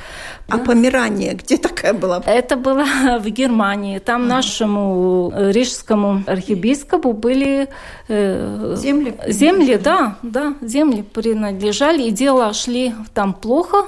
А 0.48 0.58
Померания 0.58 1.34
где 1.34 1.58
такая 1.58 1.94
была? 1.94 2.24
Это 2.26 2.56
было 2.56 2.86
в 3.20 3.30
Германии. 3.30 4.00
Там 4.00 4.22
ага. 4.22 4.36
нашему 4.36 5.34
рижскому 5.36 6.24
архиепископу 6.26 7.12
были 7.12 7.68
э, 8.08 8.76
земли. 8.78 9.16
Земли, 9.28 9.76
да, 9.76 10.16
да, 10.22 10.56
земли 10.62 11.04
принадлежали, 11.04 12.04
и 12.04 12.12
дела 12.12 12.54
шли 12.54 12.96
там 13.14 13.34
плохо. 13.34 13.88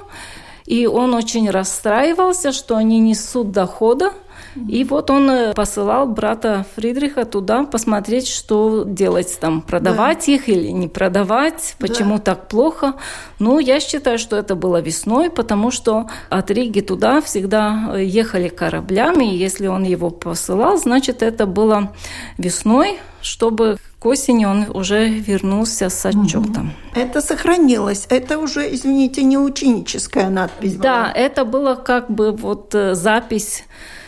И 0.66 0.88
он 0.88 1.14
очень 1.14 1.50
расстраивался, 1.50 2.52
что 2.52 2.76
они 2.76 3.00
несут 3.00 3.54
дохода 3.54 4.12
и 4.56 4.84
вот 4.84 5.10
он 5.10 5.30
э, 5.30 5.54
посылал 5.54 6.08
брата 6.08 6.66
Фридриха 6.76 7.26
туда 7.26 7.64
посмотреть, 7.64 8.28
что 8.28 8.84
делать 8.86 9.38
там, 9.40 9.62
продавать 9.62 10.26
да. 10.26 10.32
их 10.32 10.50
или 10.50 10.70
не 10.70 10.88
продавать, 10.88 11.76
почему 11.80 12.18
да. 12.18 12.24
так 12.24 12.48
плохо. 12.48 12.96
Ну, 13.40 13.60
я 13.60 13.80
считаю, 13.80 14.18
что 14.18 14.36
это 14.36 14.56
было 14.56 14.82
весной, 14.82 15.30
потому 15.30 15.72
что 15.72 16.10
от 16.30 16.52
Риги 16.52 16.82
туда 16.82 17.22
всегда 17.22 17.92
э, 17.94 18.04
ехали 18.04 18.50
кораблями, 18.50 19.34
и 19.34 19.38
если 19.38 19.68
он 19.68 19.84
его 19.84 20.10
посылал, 20.10 20.78
значит, 20.78 21.22
это 21.22 21.46
было 21.46 21.94
весной, 22.38 23.00
чтобы 23.22 23.78
к 24.00 24.06
осени 24.06 24.46
он 24.46 24.66
уже 24.74 25.10
вернулся 25.10 25.90
с 25.90 26.06
отчетом. 26.06 26.72
Это 26.96 27.22
сохранилось. 27.22 28.08
Это 28.10 28.40
уже, 28.40 28.74
извините, 28.74 29.24
не 29.24 29.38
ученическая 29.38 30.30
надпись. 30.30 30.76
Да, 30.76 31.04
была. 31.04 31.12
это 31.12 31.46
было 31.46 31.76
как 31.76 32.10
бы 32.10 32.32
вот 32.32 32.74
э, 32.74 32.96
запись 32.96 33.66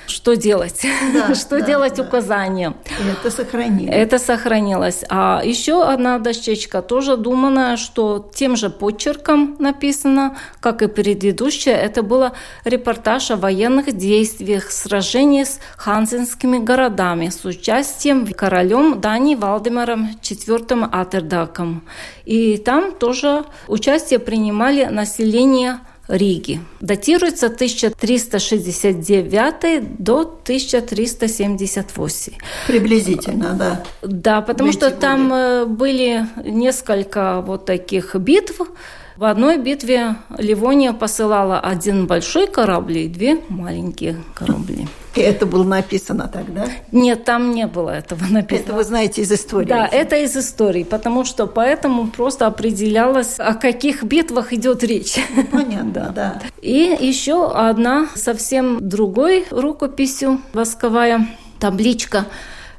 что 0.08 0.36
делать, 0.36 0.86
да, 1.14 1.36
что 1.36 1.60
да, 1.60 1.66
делать 1.66 1.96
да. 1.96 2.04
указания. 2.04 2.74
это 3.12 3.32
сохранилось. 3.32 3.96
Это 3.96 4.20
сохранилось. 4.20 5.04
А 5.10 5.42
еще 5.44 5.84
одна 5.84 6.20
дощечка 6.20 6.82
тоже 6.82 7.18
думанная, 7.18 7.78
что 7.78 8.30
тем 8.34 8.56
же 8.56 8.70
почерком 8.70 9.56
написано, 9.60 10.38
как 10.60 10.82
и 10.82 10.88
предыдущая. 10.88 11.76
Это 11.76 12.04
было 12.04 12.34
репортаж 12.66 13.32
о 13.32 13.36
военных 13.36 13.96
действиях, 13.96 14.72
сражении 14.72 15.44
с 15.44 15.60
ханзенскими 15.78 16.58
городами 16.58 17.30
с 17.30 17.46
участием 17.46 18.28
королем 18.34 19.02
Дании 19.02 19.36
Валдемаром 19.36 20.10
IV 20.22 20.90
Атердаком. 20.92 21.84
И 22.26 22.58
там 22.58 22.94
тоже 22.94 23.46
участие 23.68 24.20
принимали 24.20 24.86
население 24.86 25.80
Риги. 26.12 26.60
Датируется 26.82 27.48
1369 27.48 29.98
до 29.98 30.20
1378. 30.22 32.34
Приблизительно, 32.68 33.54
да. 33.54 33.84
Да, 34.02 34.42
потому 34.42 34.74
что 34.74 34.92
там 34.92 35.30
годы. 35.30 35.42
Э, 35.42 35.66
были 35.66 36.28
несколько 36.44 37.42
вот 37.42 37.66
таких 37.66 38.16
битв. 38.16 38.62
В 39.16 39.24
одной 39.24 39.58
битве 39.58 40.18
Ливония 40.38 40.92
посылала 40.94 41.60
один 41.60 42.06
большой 42.08 42.48
корабль 42.48 42.98
и 42.98 43.08
две 43.08 43.40
маленькие 43.50 44.18
корабли. 44.34 44.88
Это 45.16 45.46
было 45.46 45.64
написано 45.64 46.30
тогда? 46.32 46.68
Нет, 46.92 47.26
там 47.26 47.54
не 47.54 47.68
было 47.68 47.90
этого 47.90 48.24
написано. 48.30 48.66
Это 48.66 48.74
вы 48.74 48.84
знаете 48.84 49.22
из 49.22 49.32
истории? 49.32 49.68
Да, 49.68 49.86
это 49.86 50.16
из 50.16 50.36
истории, 50.38 50.84
потому 50.84 51.26
что 51.26 51.48
поэтому 51.48 52.08
просто 52.08 52.48
определялось, 52.48 53.36
о 53.38 53.56
каких 53.56 54.04
битвах 54.04 54.54
идет 54.54 54.84
речь. 54.84 55.18
Понятно, 55.52 55.92
да. 55.94 56.10
да. 56.10 56.42
И 56.62 56.98
еще 57.00 57.52
одна 57.52 58.08
совсем 58.16 58.88
другой 58.88 59.46
рукописью 59.52 60.42
восковая 60.54 61.28
табличка 61.60 62.26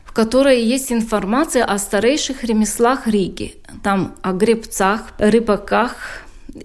в 0.04 0.14
которой 0.14 0.62
есть 0.62 0.92
информация 0.92 1.64
о 1.64 1.78
старейших 1.78 2.44
ремеслах 2.44 3.06
Риги. 3.06 3.54
Там 3.82 4.14
о 4.20 4.32
гребцах, 4.32 5.04
рыбаках 5.16 5.96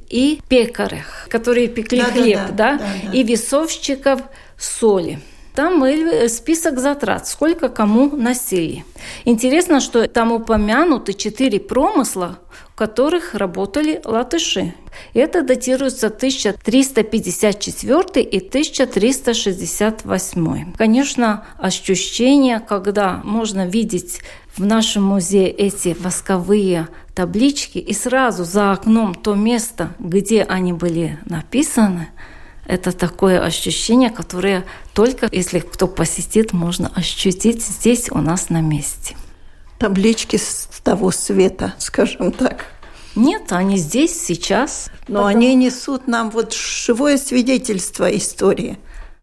и 0.09 0.41
пекарях, 0.49 1.27
которые 1.29 1.69
пекли 1.69 2.01
да, 2.01 2.11
хлеб, 2.11 2.39
да, 2.49 2.51
да, 2.51 2.77
да, 2.77 2.85
да, 3.05 3.11
и 3.13 3.23
весовщиков 3.23 4.19
соли. 4.57 5.21
Там 5.57 5.79
был 5.79 6.29
список 6.29 6.77
затрат, 6.77 7.27
сколько 7.27 7.69
кому 7.69 8.15
носили. 8.15 8.85
Интересно, 9.25 9.79
что 9.79 10.07
там 10.07 10.31
упомянуты 10.31 11.13
четыре 11.13 11.59
промысла, 11.59 12.37
в 12.69 12.75
которых 12.75 13.33
работали 13.33 13.99
латыши. 14.05 14.75
Это 15.15 15.41
датируется 15.41 16.07
1354 16.07 18.23
и 18.23 18.37
1368. 18.37 20.73
Конечно, 20.77 21.47
ощущение, 21.57 22.59
когда 22.59 23.21
можно 23.23 23.65
видеть 23.65 24.21
в 24.55 24.63
нашем 24.63 25.05
музее 25.05 25.49
эти 25.49 25.97
восковые 25.99 26.87
таблички 27.15 27.79
и 27.79 27.95
сразу 27.95 28.43
за 28.43 28.73
окном 28.73 29.15
то 29.15 29.33
место, 29.33 29.89
где 29.97 30.43
они 30.43 30.73
были 30.73 31.17
написаны– 31.25 32.09
это 32.67 32.91
такое 32.91 33.41
ощущение, 33.41 34.09
которое 34.09 34.65
только 34.93 35.29
если 35.31 35.59
кто 35.59 35.87
посетит, 35.87 36.53
можно 36.53 36.91
ощутить 36.93 37.63
здесь 37.63 38.11
у 38.11 38.19
нас 38.19 38.49
на 38.49 38.61
месте. 38.61 39.15
Таблички 39.79 40.35
с 40.35 40.67
того 40.83 41.11
света, 41.11 41.73
скажем 41.77 42.31
так. 42.31 42.65
Нет, 43.15 43.51
они 43.51 43.77
здесь, 43.77 44.21
сейчас. 44.21 44.89
Но 45.07 45.23
Потом... 45.23 45.27
они 45.27 45.55
несут 45.55 46.07
нам 46.07 46.29
вот 46.29 46.53
живое 46.53 47.17
свидетельство 47.17 48.15
истории. 48.15 48.77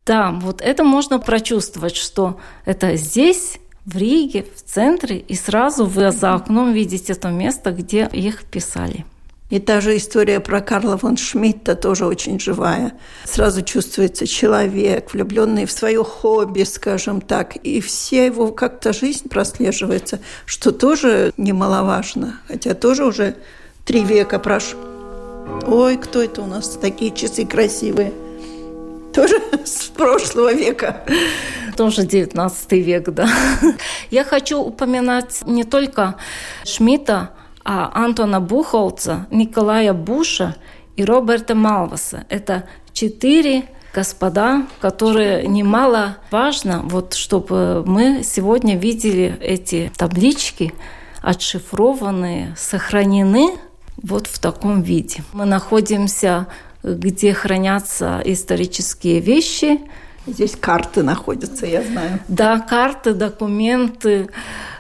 Да, 0.06 0.32
вот 0.32 0.60
это 0.60 0.82
можно 0.82 1.18
прочувствовать, 1.18 1.96
что 1.96 2.38
это 2.64 2.96
здесь, 2.96 3.58
в 3.84 3.96
Риге, 3.96 4.46
в 4.54 4.62
центре, 4.62 5.18
и 5.18 5.34
сразу 5.34 5.84
вы 5.86 6.10
за 6.10 6.34
окном 6.34 6.72
видите 6.72 7.14
то 7.14 7.28
место, 7.28 7.70
где 7.70 8.08
их 8.10 8.44
писали. 8.44 9.04
И 9.50 9.58
та 9.58 9.80
же 9.80 9.96
история 9.96 10.40
про 10.40 10.60
Карла 10.60 10.96
фон 10.96 11.16
Шмидта 11.16 11.74
тоже 11.76 12.06
очень 12.06 12.40
живая. 12.40 12.94
Сразу 13.24 13.62
чувствуется 13.62 14.26
человек, 14.26 15.12
влюбленный 15.12 15.66
в 15.66 15.72
свое 15.72 16.02
хобби, 16.02 16.62
скажем 16.62 17.20
так, 17.20 17.56
и 17.56 17.80
все 17.80 18.26
его 18.26 18.52
как-то 18.52 18.92
жизнь 18.92 19.28
прослеживается, 19.28 20.20
что 20.46 20.72
тоже 20.72 21.32
немаловажно, 21.36 22.40
хотя 22.48 22.74
тоже 22.74 23.04
уже 23.04 23.36
три 23.84 24.02
века 24.02 24.38
прошло. 24.38 24.80
Ой, 25.66 25.98
кто 25.98 26.22
это 26.22 26.40
у 26.40 26.46
нас? 26.46 26.78
Такие 26.80 27.14
часы 27.14 27.44
красивые. 27.44 28.12
Тоже 29.12 29.36
с 29.64 29.84
прошлого 29.88 30.54
века. 30.54 31.04
Тоже 31.76 32.04
19 32.06 32.72
век, 32.72 33.10
да. 33.10 33.28
Я 34.10 34.24
хочу 34.24 34.58
упоминать 34.60 35.42
не 35.46 35.64
только 35.64 36.16
Шмидта, 36.64 37.30
Антона 37.64 38.40
Бухолца, 38.40 39.26
Николая 39.30 39.92
Буша 39.92 40.56
и 40.96 41.04
Роберта 41.04 41.54
Малваса. 41.54 42.24
Это 42.28 42.64
четыре 42.92 43.64
господа, 43.94 44.66
которые 44.80 45.46
немало 45.46 46.18
важно, 46.30 46.82
вот 46.84 47.14
чтобы 47.14 47.84
мы 47.86 48.22
сегодня 48.24 48.76
видели 48.76 49.38
эти 49.40 49.90
таблички, 49.96 50.74
отшифрованные, 51.22 52.54
сохранены 52.56 53.56
вот 54.02 54.26
в 54.26 54.38
таком 54.40 54.82
виде. 54.82 55.22
Мы 55.32 55.44
находимся, 55.44 56.48
где 56.82 57.32
хранятся 57.32 58.20
исторические 58.24 59.20
вещи. 59.20 59.80
Здесь 60.26 60.56
карты 60.56 61.02
находятся, 61.02 61.66
я 61.66 61.82
знаю. 61.82 62.18
Да, 62.28 62.58
карты, 62.58 63.14
документы, 63.14 64.28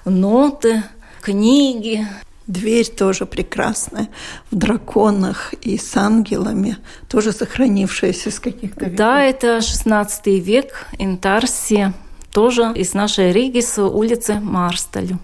ноты, 0.04 0.82
книги. 1.22 2.06
Дверь 2.46 2.86
тоже 2.86 3.24
прекрасная, 3.24 4.08
в 4.50 4.56
драконах 4.56 5.54
и 5.62 5.78
с 5.78 5.96
ангелами, 5.96 6.76
тоже 7.08 7.32
сохранившаяся 7.32 8.30
с 8.30 8.38
каких-то 8.38 8.84
веков. 8.84 8.96
Да, 8.96 9.22
это 9.22 9.62
16 9.62 10.26
век, 10.44 10.86
Интарсия, 10.98 11.94
тоже 12.32 12.72
из 12.74 12.92
нашей 12.92 13.32
Риги 13.32 13.60
с 13.60 13.82
улицы 13.82 14.40
Марсталю. 14.40 15.18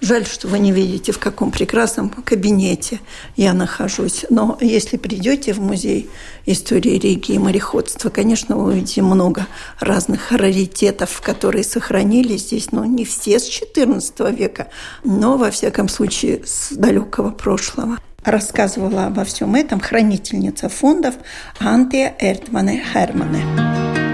Жаль, 0.00 0.26
что 0.26 0.48
вы 0.48 0.58
не 0.58 0.72
видите, 0.72 1.12
в 1.12 1.18
каком 1.18 1.50
прекрасном 1.50 2.10
кабинете 2.10 3.00
я 3.36 3.54
нахожусь. 3.54 4.26
Но 4.28 4.58
если 4.60 4.98
придете 4.98 5.52
в 5.52 5.60
музей 5.60 6.10
истории 6.44 6.98
Риги 6.98 7.32
и 7.32 7.38
мореходства, 7.38 8.10
конечно, 8.10 8.56
вы 8.56 8.72
увидите 8.72 9.02
много 9.02 9.46
разных 9.80 10.32
раритетов, 10.32 11.20
которые 11.22 11.64
сохранились 11.64 12.42
здесь, 12.42 12.72
но 12.72 12.84
не 12.84 13.04
все 13.04 13.38
с 13.38 13.48
XIV 13.48 14.34
века, 14.36 14.68
но, 15.02 15.36
во 15.38 15.50
всяком 15.50 15.88
случае, 15.88 16.42
с 16.44 16.72
далекого 16.72 17.30
прошлого 17.30 17.98
рассказывала 18.22 19.06
обо 19.06 19.24
всем 19.24 19.54
этом 19.54 19.80
хранительница 19.80 20.68
фондов 20.68 21.14
Антия 21.60 22.14
Эртмане 22.18 22.82
Хермане. 22.92 24.05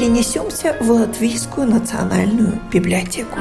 Перенесемся 0.00 0.74
в 0.80 0.90
Латвийскую 0.90 1.66
национальную 1.66 2.58
библиотеку. 2.72 3.38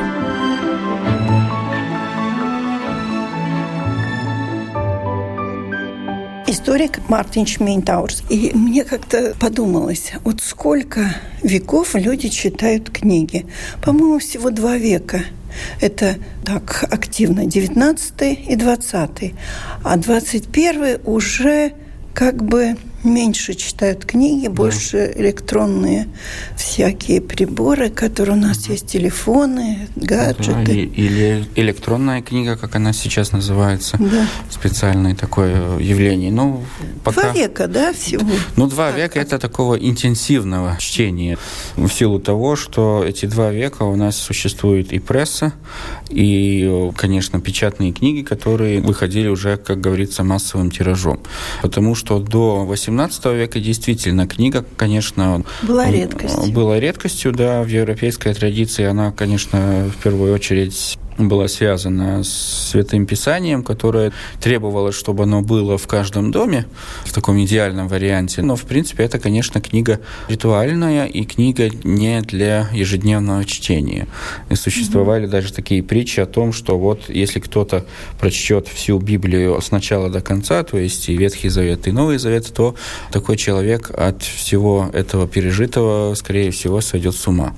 историк 6.48 7.00
Мартин 7.08 7.46
Шмейнтаурс. 7.46 8.24
И 8.30 8.52
мне 8.54 8.84
как-то 8.84 9.36
подумалось, 9.40 10.12
вот 10.26 10.42
сколько 10.42 11.16
веков 11.42 11.96
люди 11.96 12.28
читают 12.28 12.90
книги. 12.90 13.46
По-моему, 13.82 14.20
всего 14.20 14.50
два 14.50 14.76
века. 14.76 15.22
Это 15.80 16.16
так 16.44 16.84
активно 16.92 17.46
19 17.46 18.50
и 18.50 18.56
20. 18.58 19.34
А 19.86 19.96
21 19.96 21.00
уже 21.06 21.72
как 22.14 22.44
бы 22.44 22.76
меньше 23.04 23.54
читают 23.54 24.06
книги, 24.06 24.48
да. 24.48 24.52
больше 24.52 25.14
электронные 25.16 26.08
всякие 26.58 27.22
приборы, 27.22 27.90
которые 27.90 28.38
у 28.38 28.40
нас 28.40 28.68
есть, 28.70 28.88
телефоны, 28.88 29.88
гаджеты. 29.96 30.66
Да, 30.66 30.72
или 30.72 31.46
электронная 31.56 32.22
книга, 32.22 32.58
как 32.58 32.76
она 32.76 32.94
сейчас 32.94 33.32
называется, 33.32 33.98
да. 34.00 34.28
специальное 34.50 35.16
такое 35.16 35.80
явление. 35.80 36.32
Ну, 36.32 36.64
пока... 37.04 37.22
Два 37.22 37.32
века, 37.34 37.68
да, 37.68 37.94
всего? 37.94 38.24
Ну, 38.56 38.68
два 38.68 38.90
так, 38.90 38.98
века– 38.98 39.20
это 39.22 39.40
такого 39.40 39.76
интенсивного 39.76 40.78
чтения. 40.80 41.38
В 41.76 41.90
силу 41.90 42.20
того, 42.20 42.56
что 42.56 43.04
эти 43.06 43.26
два 43.26 43.52
века 43.52 43.84
у 43.84 43.96
нас 43.96 44.18
существует 44.18 44.92
и 44.94 45.00
пресса, 45.00 45.54
и, 46.10 46.92
конечно, 46.98 47.40
печатные 47.40 47.94
книги, 47.94 48.22
которые 48.24 48.82
выходили 48.82 49.28
уже, 49.28 49.58
как 49.58 49.80
говорится, 49.80 50.24
массовым 50.24 50.72
тиражом. 50.72 51.20
Потому 51.62 51.96
что 51.96 52.20
до 52.20 52.66
18 52.66 52.89
18 52.90 53.26
века 53.26 53.60
действительно 53.60 54.28
книга, 54.28 54.66
конечно... 54.76 55.44
Была 55.64 55.90
редкостью. 55.90 56.52
Была 56.52 56.80
редкостью, 56.80 57.32
да, 57.32 57.62
в 57.62 57.68
европейской 57.68 58.34
традиции 58.34 58.84
она, 58.86 59.12
конечно, 59.12 59.90
в 59.90 60.02
первую 60.02 60.34
очередь 60.34 60.98
была 61.28 61.48
связана 61.48 62.24
с 62.24 62.70
Святым 62.72 63.06
Писанием, 63.06 63.64
которое 63.64 64.12
требовало, 64.40 64.92
чтобы 64.92 65.24
оно 65.24 65.42
было 65.42 65.78
в 65.78 65.88
каждом 65.88 66.32
доме 66.32 66.66
в 67.04 67.14
таком 67.14 67.42
идеальном 67.44 67.88
варианте. 67.88 68.42
Но, 68.42 68.56
в 68.56 68.64
принципе, 68.64 69.04
это, 69.04 69.20
конечно, 69.20 69.60
книга 69.60 70.00
ритуальная 70.28 71.06
и 71.06 71.26
книга 71.26 71.70
не 71.84 72.22
для 72.22 72.70
ежедневного 72.72 73.44
чтения. 73.46 74.08
И 74.50 74.56
существовали 74.56 75.26
mm-hmm. 75.26 75.32
даже 75.32 75.54
такие 75.54 75.84
притчи 75.84 76.20
о 76.20 76.26
том, 76.26 76.54
что 76.54 76.78
вот 76.78 77.10
если 77.10 77.40
кто-то 77.40 77.86
прочтет 78.20 78.68
всю 78.68 79.00
Библию 79.00 79.60
с 79.62 79.72
начала 79.72 80.10
до 80.10 80.22
конца, 80.22 80.64
то 80.64 80.78
есть 80.78 81.10
и 81.10 81.18
Ветхий 81.18 81.50
Завет, 81.50 81.88
и 81.88 81.92
Новый 81.92 82.18
Завет, 82.18 82.52
то 82.54 82.76
такой 83.12 83.38
человек 83.38 83.92
от 83.92 84.24
всего 84.24 84.90
этого 84.94 85.28
пережитого, 85.28 86.14
скорее 86.16 86.52
всего, 86.52 86.82
сойдет 86.82 87.16
с 87.16 87.28
ума. 87.28 87.54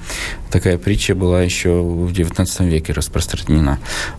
Такая 0.52 0.78
притча 0.78 1.16
была 1.16 1.42
еще 1.42 1.82
в 1.82 2.12
XIX 2.12 2.68
веке 2.68 2.94
распространена. 2.94 3.51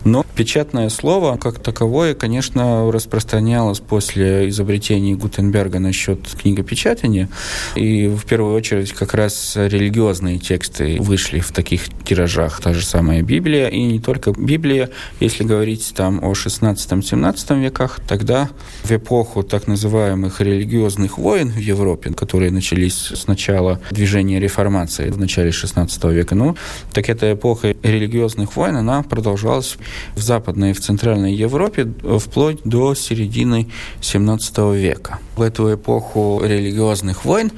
Но 0.03 0.25
печатное 0.35 0.89
слово, 0.89 1.37
как 1.37 1.59
таковое, 1.59 2.15
конечно, 2.15 2.91
распространялось 2.91 3.79
после 3.79 4.49
изобретения 4.49 5.15
Гутенберга 5.15 5.79
насчет 5.79 6.19
книгопечатания. 6.41 7.29
И 7.75 8.07
в 8.07 8.25
первую 8.25 8.55
очередь 8.55 8.93
как 8.93 9.13
раз 9.13 9.53
религиозные 9.55 10.39
тексты 10.39 10.97
вышли 10.99 11.39
в 11.39 11.51
таких 11.51 11.83
тиражах. 12.03 12.61
Та 12.61 12.73
же 12.73 12.85
самая 12.85 13.21
Библия, 13.21 13.67
и 13.67 13.83
не 13.83 13.99
только 13.99 14.31
Библия. 14.31 14.89
Если 15.19 15.43
говорить 15.43 15.93
там 15.95 16.23
о 16.23 16.33
16-17 16.33 17.61
веках, 17.61 17.99
тогда 18.07 18.49
в 18.83 18.91
эпоху 18.91 19.43
так 19.43 19.67
называемых 19.67 20.41
религиозных 20.41 21.17
войн 21.17 21.49
в 21.49 21.57
Европе, 21.57 22.11
которые 22.11 22.51
начались 22.51 23.11
с 23.11 23.27
начала 23.27 23.79
движения 23.91 24.39
реформации 24.39 25.09
в 25.09 25.17
начале 25.17 25.51
16 25.51 26.03
века, 26.05 26.23
века. 26.23 26.35
Ну, 26.35 26.55
так 26.91 27.09
эта 27.09 27.33
эпоха 27.33 27.75
религиозных 27.83 28.55
войн, 28.55 28.77
она 28.77 29.03
продолжалась 29.03 29.22
в 29.23 30.21
Западной 30.21 30.71
и 30.71 30.73
в 30.73 30.79
Центральной 30.79 31.33
Европе 31.33 31.91
вплоть 32.19 32.59
до 32.63 32.95
середины 32.95 33.69
17 34.01 34.57
века. 34.75 35.19
В 35.35 35.41
эту 35.41 35.73
эпоху 35.73 36.41
религиозных 36.43 37.25
войн 37.25 37.51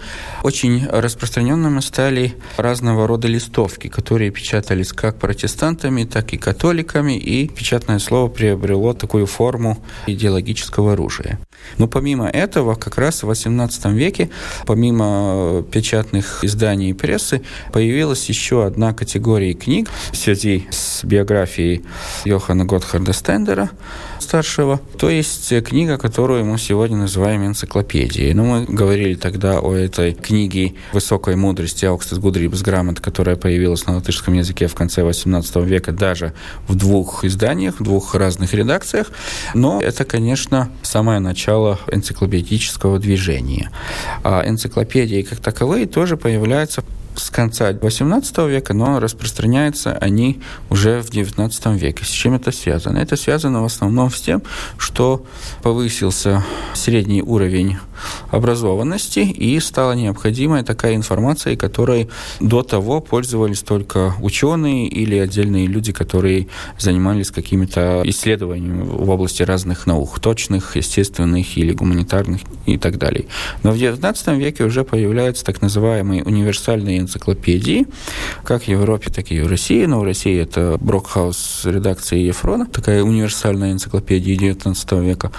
очень 0.43 0.87
распространенными 0.87 1.81
стали 1.81 2.35
разного 2.57 3.05
рода 3.07 3.27
листовки, 3.27 3.87
которые 3.87 4.31
печатались 4.31 4.93
как 4.93 5.17
протестантами, 5.17 6.05
так 6.05 6.33
и 6.33 6.37
католиками, 6.37 7.17
и 7.17 7.47
печатное 7.47 7.99
слово 7.99 8.29
приобрело 8.29 8.93
такую 8.93 9.25
форму 9.25 9.77
идеологического 10.07 10.93
оружия. 10.93 11.39
Но 11.77 11.87
помимо 11.87 12.27
этого, 12.27 12.75
как 12.75 12.97
раз 12.97 13.23
в 13.23 13.29
XVIII 13.29 13.93
веке, 13.93 14.29
помимо 14.65 15.63
печатных 15.71 16.43
изданий 16.43 16.91
и 16.91 16.93
прессы, 16.93 17.41
появилась 17.73 18.29
еще 18.29 18.65
одна 18.65 18.93
категория 18.93 19.53
книг 19.53 19.89
в 20.11 20.15
связи 20.15 20.67
с 20.69 21.03
биографией 21.03 21.44
Йохана 22.25 22.65
Готхарда 22.65 23.13
Стендера, 23.13 23.69
старшего, 24.25 24.81
то 24.97 25.09
есть 25.09 25.53
книга, 25.63 25.97
которую 25.97 26.45
мы 26.45 26.57
сегодня 26.57 26.97
называем 26.97 27.45
энциклопедией. 27.45 28.33
Но 28.33 28.43
ну, 28.43 28.49
мы 28.49 28.65
говорили 28.65 29.15
тогда 29.15 29.59
о 29.59 29.73
этой 29.73 30.13
книге 30.13 30.73
высокой 30.91 31.35
мудрости 31.35 31.85
Аукстес 31.85 32.17
Гудрибс 32.17 32.61
Грамот, 32.61 32.99
которая 32.99 33.35
появилась 33.35 33.85
на 33.85 33.95
латышском 33.95 34.33
языке 34.33 34.67
в 34.67 34.75
конце 34.75 35.01
XVIII 35.01 35.63
века 35.65 35.91
даже 35.91 36.33
в 36.67 36.75
двух 36.75 37.23
изданиях, 37.23 37.79
в 37.79 37.83
двух 37.83 38.15
разных 38.15 38.53
редакциях. 38.53 39.11
Но 39.53 39.79
это, 39.79 40.03
конечно, 40.03 40.69
самое 40.81 41.19
начало 41.19 41.79
энциклопедического 41.91 42.99
движения. 42.99 43.69
А 44.23 44.43
энциклопедии 44.47 45.21
как 45.21 45.39
таковые 45.39 45.85
тоже 45.85 46.17
появляются 46.17 46.83
с 47.19 47.29
конца 47.29 47.71
XVIII 47.71 48.49
века, 48.49 48.73
но 48.73 48.99
распространяются 48.99 49.97
они 49.97 50.41
уже 50.69 51.01
в 51.01 51.09
XIX 51.09 51.77
веке. 51.77 52.05
С 52.05 52.09
чем 52.09 52.35
это 52.35 52.51
связано? 52.51 52.97
Это 52.97 53.15
связано 53.15 53.61
в 53.61 53.65
основном 53.65 54.09
с 54.15 54.21
тем, 54.21 54.41
что 54.77 55.25
повысился 55.61 56.43
средний 56.73 57.21
уровень 57.21 57.77
образованности 58.35 59.19
и 59.19 59.59
стала 59.59 59.93
необходимая 59.93 60.63
такая 60.63 60.95
информация, 60.95 61.55
которой 61.55 62.09
до 62.39 62.61
того 62.63 63.01
пользовались 63.01 63.61
только 63.61 64.13
ученые 64.21 64.87
или 64.87 65.15
отдельные 65.17 65.67
люди, 65.67 65.93
которые 65.93 66.47
занимались 66.77 67.31
какими-то 67.31 68.01
исследованиями 68.05 68.83
в 68.83 69.09
области 69.09 69.43
разных 69.43 69.87
наук, 69.87 70.19
точных, 70.19 70.75
естественных 70.75 71.57
или 71.57 71.71
гуманитарных 71.71 72.41
и 72.65 72.77
так 72.77 72.97
далее. 72.97 73.25
Но 73.63 73.71
в 73.71 73.75
XIX 73.75 74.37
веке 74.37 74.63
уже 74.63 74.83
появляются 74.83 75.45
так 75.45 75.61
называемые 75.61 76.23
универсальные 76.23 76.99
энциклопедии, 76.99 77.87
как 78.43 78.63
в 78.63 78.67
Европе, 78.67 79.09
так 79.09 79.31
и 79.31 79.39
в 79.41 79.47
России. 79.47 79.85
Но 79.85 79.99
в 79.99 80.03
России 80.03 80.37
это 80.39 80.77
Брокхаус 80.79 81.61
редакции 81.65 82.19
Ефрона, 82.19 82.65
такая 82.65 83.03
универсальная 83.03 83.71
энциклопедия 83.71 84.53
XIX 84.53 85.05
века. 85.05 85.31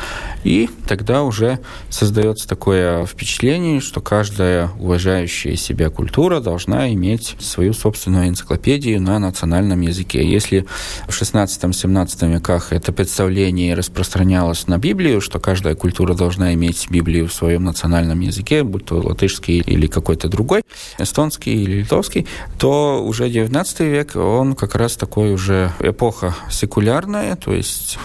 И 0.45 0.69
тогда 0.89 1.23
уже 1.23 1.59
создается 1.91 2.49
такое 2.49 2.86
впечатление, 3.07 3.81
что 3.81 4.01
каждая 4.01 4.71
уважающая 4.79 5.57
себя 5.57 5.91
культура 5.91 6.41
должна 6.41 6.93
иметь 6.93 7.37
свою 7.41 7.73
собственную 7.73 8.29
энциклопедию 8.29 9.01
на 9.01 9.19
национальном 9.19 9.81
языке. 9.81 10.27
Если 10.27 10.67
в 11.09 11.21
16-17 11.21 12.33
веках 12.33 12.73
это 12.73 12.93
представление 12.93 13.75
распространялось 13.75 14.67
на 14.67 14.79
Библию, 14.79 15.21
что 15.21 15.39
каждая 15.39 15.75
культура 15.75 16.15
должна 16.15 16.55
иметь 16.55 16.87
Библию 16.91 17.29
в 17.29 17.33
своем 17.33 17.65
национальном 17.65 18.21
языке, 18.21 18.63
будь 18.63 18.87
то 18.87 19.01
латышский 19.01 19.61
или 19.61 19.87
какой-то 19.87 20.29
другой, 20.29 20.63
эстонский 20.99 21.63
или 21.63 21.81
литовский, 21.81 22.27
то 22.59 23.05
уже 23.05 23.29
19 23.29 23.81
век, 23.81 24.17
он 24.17 24.55
как 24.55 24.75
раз 24.75 24.97
такой 24.97 25.33
уже 25.33 25.73
эпоха 25.81 26.35
секулярная, 26.51 27.37
то 27.37 27.53
есть 27.53 27.99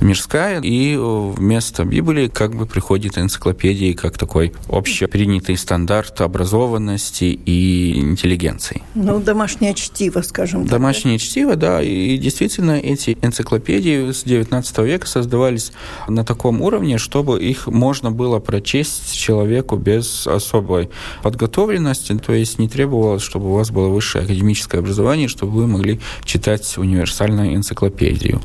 мирская, 0.00 0.60
и 0.60 0.96
вместо 0.96 1.84
Библии 1.84 2.28
как 2.28 2.54
бы 2.54 2.66
приходит 2.66 3.18
энциклопедия 3.18 3.94
как 3.94 4.16
такой 4.16 4.27
общепринятый 4.68 5.56
стандарт 5.56 6.20
образованности 6.20 7.24
и 7.24 7.98
интеллигенции. 7.98 8.82
Ну, 8.94 9.20
домашнее 9.20 9.74
чтиво, 9.74 10.22
скажем 10.22 10.62
так. 10.62 10.70
Домашнее 10.70 11.18
чтиво, 11.18 11.56
да, 11.56 11.82
и 11.82 12.16
действительно 12.18 12.72
эти 12.72 13.16
энциклопедии 13.22 14.12
с 14.12 14.24
XIX 14.24 14.86
века 14.86 15.06
создавались 15.06 15.72
на 16.08 16.24
таком 16.24 16.62
уровне, 16.62 16.98
чтобы 16.98 17.42
их 17.42 17.66
можно 17.66 18.10
было 18.10 18.38
прочесть 18.38 19.14
человеку 19.16 19.76
без 19.76 20.26
особой 20.26 20.90
подготовленности, 21.22 22.16
то 22.18 22.32
есть 22.32 22.58
не 22.58 22.68
требовалось, 22.68 23.22
чтобы 23.22 23.50
у 23.50 23.54
вас 23.54 23.70
было 23.70 23.88
высшее 23.88 24.24
академическое 24.24 24.80
образование, 24.80 25.28
чтобы 25.28 25.52
вы 25.52 25.66
могли 25.66 26.00
читать 26.24 26.76
универсальную 26.76 27.54
энциклопедию. 27.54 28.40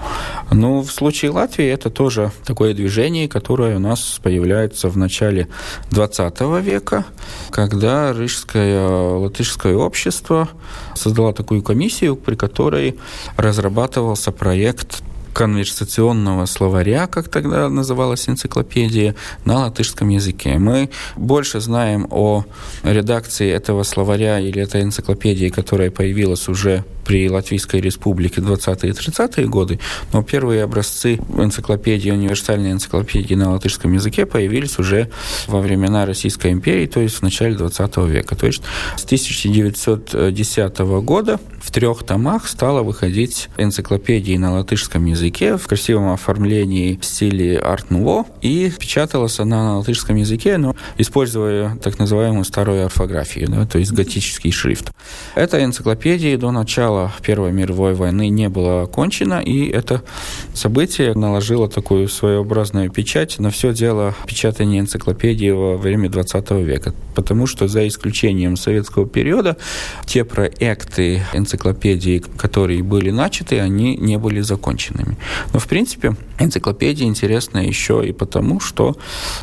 Но 0.52 0.82
в 0.82 0.92
случае 0.92 1.32
Латвии 1.32 1.66
это 1.66 1.90
тоже 1.90 2.32
такое 2.46 2.74
движение, 2.74 3.28
которое 3.28 3.78
у 3.78 3.80
нас 3.80 4.20
появляется 4.22 4.90
в 4.90 4.98
начале 4.98 5.48
XX 5.92 6.62
века, 6.62 7.06
когда 7.50 8.14
Рижское 8.14 8.88
латышское 8.88 9.76
общество 9.76 10.50
создало 10.96 11.34
такую 11.34 11.62
комиссию, 11.62 12.16
при 12.16 12.36
которой 12.36 13.00
разрабатывался 13.38 14.32
проект 14.32 15.04
конверсационного 15.34 16.46
словаря, 16.46 17.08
как 17.08 17.28
тогда 17.28 17.68
называлась 17.68 18.30
энциклопедия, 18.30 19.16
на 19.46 19.62
латышском 19.62 20.10
языке. 20.10 20.58
Мы 20.58 20.90
больше 21.16 21.60
знаем 21.60 22.08
о 22.12 22.46
редакции 22.84 23.52
этого 23.52 23.84
словаря 23.84 24.40
или 24.40 24.62
этой 24.62 24.82
энциклопедии, 24.84 25.50
которая 25.50 25.92
появилась 25.92 26.48
уже 26.48 26.86
при 27.06 27.30
Латвийской 27.30 27.82
Республике 27.82 28.42
20-е 28.42 28.90
и 28.90 28.94
30-е 28.94 29.48
годы, 29.48 29.80
но 30.12 30.24
первые 30.24 30.64
образцы 30.64 31.16
энциклопедии, 31.38 32.12
универсальной 32.12 32.72
энциклопедии 32.72 33.36
на 33.36 33.52
латышском 33.52 33.94
языке 33.94 34.26
появились 34.26 34.80
уже 34.80 35.10
во 35.48 35.62
времена 35.62 36.06
Российской 36.06 36.52
империи, 36.52 36.86
то 36.86 37.00
есть 37.00 37.16
в 37.16 37.22
начале 37.22 37.56
20 37.56 37.98
века. 37.98 38.36
То 38.36 38.48
есть 38.48 38.64
с 38.98 39.06
1910 39.06 40.80
года 41.04 41.40
в 41.62 41.72
трех 41.72 42.04
томах 42.04 42.48
стала 42.48 42.84
выходить 42.84 43.50
энциклопедии 43.58 44.38
на 44.38 44.54
латышском 44.54 45.06
языке 45.06 45.58
в 45.58 45.68
красивом 45.68 46.12
оформлении 46.12 47.00
в 47.02 47.06
стиле 47.06 47.58
арт-нуво, 47.58 48.26
и 48.42 48.72
печаталась 48.78 49.40
она 49.40 49.64
на 49.64 49.78
латышском 49.80 50.16
языке, 50.16 50.58
но 50.58 50.76
используя 50.98 51.76
так 51.78 52.00
называемую 52.00 52.44
старую 52.44 52.86
орфографию, 52.86 53.48
да, 53.50 53.66
то 53.66 53.80
есть 53.80 53.92
готический 53.92 54.52
шрифт. 54.52 54.92
Эта 55.36 55.64
энциклопедия 55.64 56.38
до 56.38 56.52
начала 56.52 56.93
начала 56.94 57.12
Первой 57.22 57.52
мировой 57.52 57.94
войны 57.96 58.30
не 58.30 58.50
было 58.50 58.84
окончено, 58.84 59.42
и 59.42 59.68
это 59.70 60.02
событие 60.54 61.14
наложило 61.14 61.68
такую 61.68 62.08
своеобразную 62.08 62.90
печать 62.90 63.40
на 63.40 63.50
все 63.50 63.74
дело 63.74 64.14
печатания 64.28 64.80
энциклопедии 64.80 65.50
во 65.50 65.78
время 65.78 66.10
20 66.10 66.52
века. 66.52 66.94
Потому 67.16 67.48
что 67.48 67.68
за 67.68 67.88
исключением 67.88 68.58
советского 68.58 69.08
периода 69.08 69.58
те 70.06 70.24
проекты 70.24 71.24
энциклопедии, 71.34 72.24
которые 72.38 72.84
были 72.84 73.12
начаты, 73.12 73.60
они 73.60 73.98
не 73.98 74.18
были 74.18 74.42
законченными. 74.42 75.18
Но, 75.54 75.60
в 75.60 75.68
принципе, 75.68 76.16
энциклопедия 76.40 77.08
интересна 77.08 77.60
еще 77.60 78.04
и 78.06 78.12
потому, 78.12 78.60
что 78.60 78.96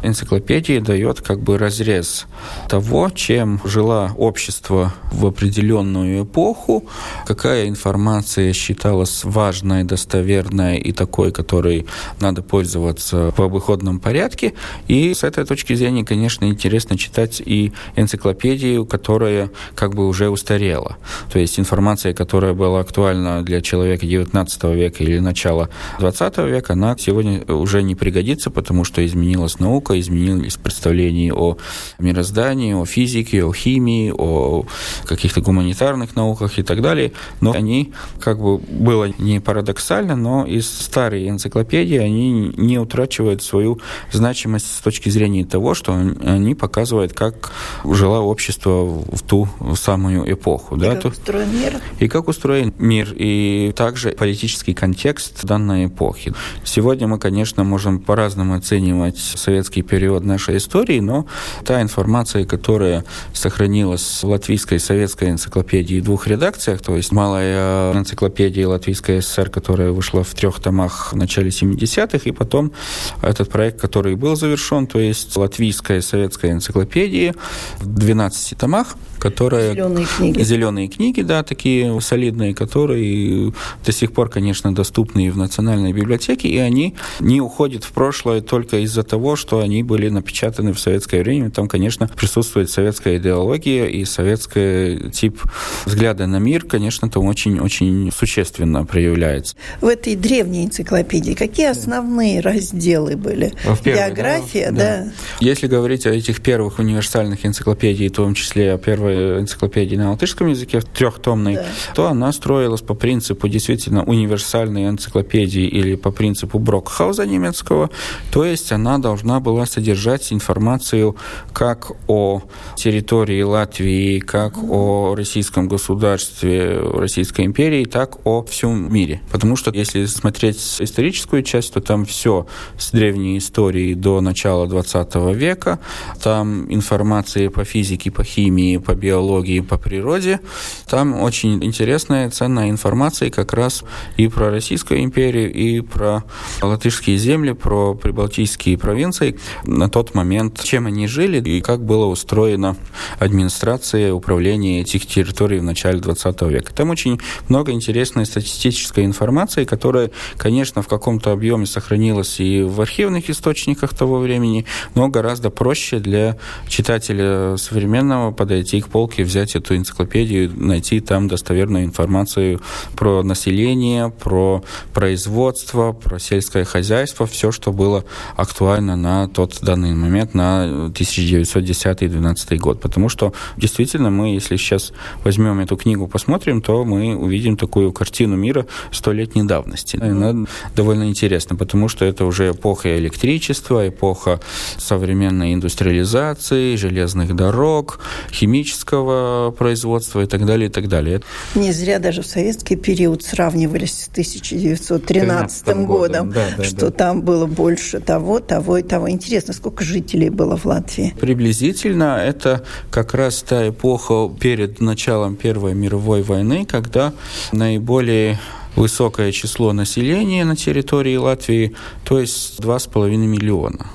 энциклопедия 0.02 0.80
дает 0.80 1.20
как 1.20 1.40
бы 1.40 1.58
разрез 1.58 2.26
того, 2.68 3.10
чем 3.10 3.60
жила 3.64 4.12
общество 4.16 4.92
в 5.12 5.26
определенную 5.26 6.24
эпоху, 6.24 6.84
как 7.26 7.39
какая 7.40 7.68
информация 7.68 8.52
считалась 8.52 9.24
важной, 9.24 9.82
достоверной 9.82 10.76
и 10.76 10.92
такой, 10.92 11.32
которой 11.32 11.86
надо 12.20 12.42
пользоваться 12.42 13.32
в 13.34 13.40
обыходном 13.40 13.98
порядке. 13.98 14.52
И 14.88 15.14
с 15.14 15.24
этой 15.24 15.46
точки 15.46 15.72
зрения, 15.72 16.04
конечно, 16.04 16.44
интересно 16.44 16.98
читать 16.98 17.40
и 17.42 17.72
энциклопедию, 17.96 18.84
которая 18.84 19.48
как 19.74 19.94
бы 19.94 20.06
уже 20.06 20.28
устарела. 20.28 20.98
То 21.32 21.38
есть 21.38 21.58
информация, 21.58 22.12
которая 22.12 22.52
была 22.52 22.80
актуальна 22.80 23.42
для 23.42 23.62
человека 23.62 24.04
XIX 24.04 24.74
века 24.74 25.02
или 25.02 25.18
начала 25.18 25.70
XX 25.98 26.46
века, 26.46 26.74
она 26.74 26.94
сегодня 26.98 27.42
уже 27.46 27.82
не 27.82 27.94
пригодится, 27.94 28.50
потому 28.50 28.84
что 28.84 29.02
изменилась 29.06 29.58
наука, 29.58 29.98
изменились 29.98 30.58
представления 30.58 31.32
о 31.32 31.56
мироздании, 31.98 32.74
о 32.74 32.84
физике, 32.84 33.46
о 33.46 33.52
химии, 33.54 34.12
о 34.14 34.66
каких-то 35.06 35.40
гуманитарных 35.40 36.14
науках 36.16 36.58
и 36.58 36.62
так 36.62 36.82
далее 36.82 37.12
но 37.40 37.52
они, 37.52 37.92
как 38.18 38.40
бы 38.40 38.58
было 38.58 39.12
не 39.18 39.40
парадоксально, 39.40 40.16
но 40.16 40.46
из 40.46 40.68
старой 40.68 41.28
энциклопедии 41.28 41.98
они 41.98 42.52
не 42.56 42.78
утрачивают 42.78 43.42
свою 43.42 43.80
значимость 44.12 44.76
с 44.76 44.80
точки 44.80 45.08
зрения 45.08 45.44
того, 45.44 45.74
что 45.74 45.92
они 45.94 46.54
показывают, 46.54 47.12
как 47.12 47.52
жило 47.84 48.20
общество 48.20 48.84
в 48.84 49.22
ту 49.22 49.48
самую 49.76 50.30
эпоху. 50.32 50.76
И 50.76 50.80
да, 50.80 50.96
как 50.96 51.12
устроен 51.12 51.52
мир. 51.52 51.80
И 51.98 52.08
как 52.08 52.28
устроен 52.28 52.74
мир, 52.78 53.14
и 53.16 53.72
также 53.76 54.10
политический 54.12 54.74
контекст 54.74 55.44
данной 55.44 55.86
эпохи. 55.86 56.34
Сегодня 56.64 57.06
мы, 57.06 57.18
конечно, 57.18 57.64
можем 57.64 57.98
по-разному 57.98 58.54
оценивать 58.54 59.18
советский 59.18 59.82
период 59.82 60.24
нашей 60.24 60.56
истории, 60.56 61.00
но 61.00 61.26
та 61.64 61.82
информация, 61.82 62.44
которая 62.44 63.04
сохранилась 63.32 64.22
в 64.22 64.28
латвийской 64.28 64.78
советской 64.78 65.30
энциклопедии 65.30 66.00
в 66.00 66.04
двух 66.04 66.26
редакциях, 66.26 66.80
то 66.80 66.96
есть 66.96 67.12
малая 67.20 67.92
энциклопедия 67.92 68.66
Латвийской 68.66 69.20
ССР, 69.20 69.50
которая 69.50 69.90
вышла 69.90 70.24
в 70.24 70.32
трех 70.32 70.58
томах 70.58 71.12
в 71.12 71.16
начале 71.16 71.50
70-х, 71.50 72.20
и 72.24 72.32
потом 72.32 72.72
этот 73.20 73.50
проект, 73.50 73.78
который 73.78 74.14
был 74.14 74.36
завершен, 74.36 74.86
то 74.86 74.98
есть 74.98 75.36
Латвийская 75.36 75.98
и 75.98 76.00
советская 76.00 76.52
энциклопедия 76.52 77.34
в 77.78 77.86
12 77.86 78.56
томах, 78.56 78.96
которые... 79.18 79.74
Зеленые 79.74 80.06
книги. 80.06 80.42
Зеленые 80.42 80.88
книги, 80.88 81.20
да, 81.20 81.42
такие 81.42 82.00
солидные, 82.00 82.54
которые 82.54 83.52
до 83.84 83.92
сих 83.92 84.12
пор, 84.12 84.30
конечно, 84.30 84.74
доступны 84.74 85.30
в 85.30 85.36
Национальной 85.36 85.92
библиотеке, 85.92 86.48
и 86.48 86.56
они 86.56 86.94
не 87.20 87.42
уходят 87.42 87.84
в 87.84 87.92
прошлое 87.92 88.40
только 88.40 88.78
из-за 88.78 89.02
того, 89.02 89.36
что 89.36 89.58
они 89.58 89.82
были 89.82 90.08
напечатаны 90.08 90.72
в 90.72 90.80
советское 90.80 91.22
время. 91.22 91.50
Там, 91.50 91.68
конечно, 91.68 92.08
присутствует 92.08 92.70
советская 92.70 93.18
идеология 93.18 93.84
и 93.84 94.06
советский 94.06 95.10
тип 95.10 95.42
взгляда 95.84 96.26
на 96.26 96.38
мир, 96.38 96.64
конечно, 96.64 97.09
там 97.10 97.26
очень-очень 97.26 98.10
существенно 98.12 98.84
проявляется. 98.84 99.56
В 99.80 99.86
этой 99.86 100.16
древней 100.16 100.64
энциклопедии 100.66 101.34
какие 101.34 101.66
основные 101.66 102.40
разделы 102.40 103.16
были? 103.16 103.52
В 103.64 103.82
первой, 103.82 104.08
География, 104.08 104.70
да? 104.70 105.04
да. 105.04 105.12
Если 105.40 105.66
говорить 105.66 106.06
о 106.06 106.10
этих 106.10 106.40
первых 106.40 106.78
универсальных 106.78 107.44
энциклопедиях, 107.44 108.12
в 108.12 108.14
том 108.16 108.34
числе 108.34 108.74
о 108.74 108.78
первой 108.78 109.40
энциклопедии 109.40 109.96
на 109.96 110.10
латышском 110.10 110.48
языке, 110.48 110.80
трехтомной, 110.80 111.56
да. 111.56 111.66
то 111.94 112.06
она 112.06 112.32
строилась 112.32 112.80
по 112.80 112.94
принципу 112.94 113.48
действительно 113.48 114.04
универсальной 114.04 114.88
энциклопедии 114.88 115.66
или 115.66 115.96
по 115.96 116.10
принципу 116.10 116.58
Брокхауза 116.58 117.26
немецкого, 117.26 117.90
то 118.30 118.44
есть 118.44 118.72
она 118.72 118.98
должна 118.98 119.40
была 119.40 119.66
содержать 119.66 120.32
информацию 120.32 121.16
как 121.52 121.92
о 122.06 122.42
территории 122.76 123.42
Латвии, 123.42 124.20
как 124.20 124.56
о 124.62 125.14
российском 125.16 125.68
государстве, 125.68 126.80
Российской 127.00 127.44
империи, 127.44 127.84
так 127.84 128.18
о 128.24 128.42
всем 128.44 128.92
мире. 128.92 129.20
Потому 129.32 129.56
что 129.56 129.70
если 129.72 130.04
смотреть 130.06 130.58
историческую 130.78 131.42
часть, 131.42 131.74
то 131.74 131.80
там 131.80 132.04
все 132.04 132.46
с 132.78 132.90
древней 132.92 133.38
истории 133.38 133.94
до 133.94 134.20
начала 134.20 134.66
20 134.66 135.14
века, 135.34 135.80
там 136.22 136.72
информация 136.72 137.50
по 137.50 137.64
физике, 137.64 138.10
по 138.10 138.24
химии, 138.24 138.76
по 138.76 138.94
биологии, 138.94 139.60
по 139.60 139.78
природе. 139.78 140.40
Там 140.88 141.20
очень 141.20 141.62
интересная, 141.64 142.30
ценная 142.30 142.70
информация 142.70 143.30
как 143.30 143.52
раз 143.52 143.84
и 144.16 144.28
про 144.28 144.50
Российскую 144.50 145.02
империю, 145.02 145.52
и 145.52 145.80
про 145.80 146.24
латышские 146.62 147.16
земли, 147.16 147.52
про 147.52 147.94
прибалтийские 147.94 148.78
провинции 148.78 149.38
на 149.64 149.88
тот 149.88 150.14
момент, 150.14 150.62
чем 150.62 150.86
они 150.86 151.06
жили 151.06 151.40
и 151.40 151.60
как 151.60 151.84
была 151.84 152.06
устроена 152.06 152.76
администрация, 153.18 154.12
управление 154.12 154.82
этих 154.82 155.06
территорий 155.06 155.58
в 155.58 155.62
начале 155.62 156.00
20 156.00 156.42
века. 156.42 156.74
Там 156.74 156.89
очень 156.90 157.18
много 157.48 157.72
интересной 157.72 158.26
статистической 158.26 159.04
информации, 159.04 159.64
которая, 159.64 160.10
конечно, 160.36 160.82
в 160.82 160.88
каком-то 160.88 161.32
объеме 161.32 161.66
сохранилась 161.66 162.40
и 162.40 162.62
в 162.62 162.80
архивных 162.80 163.30
источниках 163.30 163.94
того 163.94 164.18
времени, 164.18 164.66
но 164.94 165.08
гораздо 165.08 165.50
проще 165.50 165.98
для 165.98 166.36
читателя 166.68 167.56
современного 167.56 168.32
подойти 168.32 168.80
к 168.80 168.88
полке, 168.88 169.24
взять 169.24 169.56
эту 169.56 169.76
энциклопедию, 169.76 170.52
найти 170.54 171.00
там 171.00 171.28
достоверную 171.28 171.84
информацию 171.84 172.60
про 172.96 173.22
население, 173.22 174.10
про 174.10 174.62
производство, 174.92 175.92
про 175.92 176.18
сельское 176.18 176.64
хозяйство, 176.64 177.26
все, 177.26 177.52
что 177.52 177.72
было 177.72 178.04
актуально 178.36 178.96
на 178.96 179.28
тот 179.28 179.58
данный 179.62 179.94
момент, 179.94 180.34
на 180.34 180.88
1910-12 180.88 182.56
год. 182.56 182.80
Потому 182.80 183.08
что 183.08 183.32
действительно 183.56 184.10
мы, 184.10 184.34
если 184.34 184.56
сейчас 184.56 184.92
возьмем 185.24 185.60
эту 185.60 185.76
книгу, 185.76 186.06
посмотрим, 186.06 186.62
то 186.62 186.79
мы 186.84 187.16
увидим 187.16 187.56
такую 187.56 187.92
картину 187.92 188.36
мира 188.36 188.66
столетней 188.92 189.44
давности. 189.44 189.98
Она 190.00 190.46
довольно 190.74 191.08
интересна, 191.08 191.56
потому 191.56 191.88
что 191.88 192.04
это 192.04 192.24
уже 192.24 192.50
эпоха 192.50 192.98
электричества, 192.98 193.88
эпоха 193.88 194.40
современной 194.78 195.54
индустриализации, 195.54 196.76
железных 196.76 197.34
дорог, 197.34 198.00
химического 198.32 199.50
производства 199.50 200.22
и 200.22 200.26
так 200.26 200.46
далее, 200.46 200.68
и 200.68 200.72
так 200.72 200.88
далее. 200.88 201.20
Не 201.54 201.72
зря 201.72 201.98
даже 201.98 202.22
в 202.22 202.26
советский 202.26 202.76
период 202.76 203.22
сравнивались 203.22 204.04
с 204.04 204.08
1913 204.08 205.66
годом, 205.66 205.86
годом 205.86 206.30
да, 206.32 206.48
да, 206.56 206.64
что 206.64 206.86
да. 206.86 206.90
там 206.90 207.22
было 207.22 207.46
больше 207.46 208.00
того, 208.00 208.40
того 208.40 208.78
и 208.78 208.82
того. 208.82 209.10
Интересно, 209.10 209.52
сколько 209.54 209.84
жителей 209.84 210.30
было 210.30 210.56
в 210.56 210.64
Латвии? 210.64 211.14
Приблизительно 211.20 212.18
это 212.18 212.64
как 212.90 213.14
раз 213.14 213.42
та 213.42 213.68
эпоха 213.68 214.30
перед 214.40 214.80
началом 214.80 215.36
Первой 215.36 215.74
мировой 215.74 216.22
войны, 216.22 216.59
когда 216.64 217.12
наиболее 217.52 218.38
высокое 218.76 219.32
число 219.32 219.72
населения 219.72 220.44
на 220.44 220.56
территории 220.56 221.16
Латвии, 221.16 221.74
то 222.04 222.20
есть 222.20 222.60
2,5 222.60 223.16
миллиона. 223.16 223.86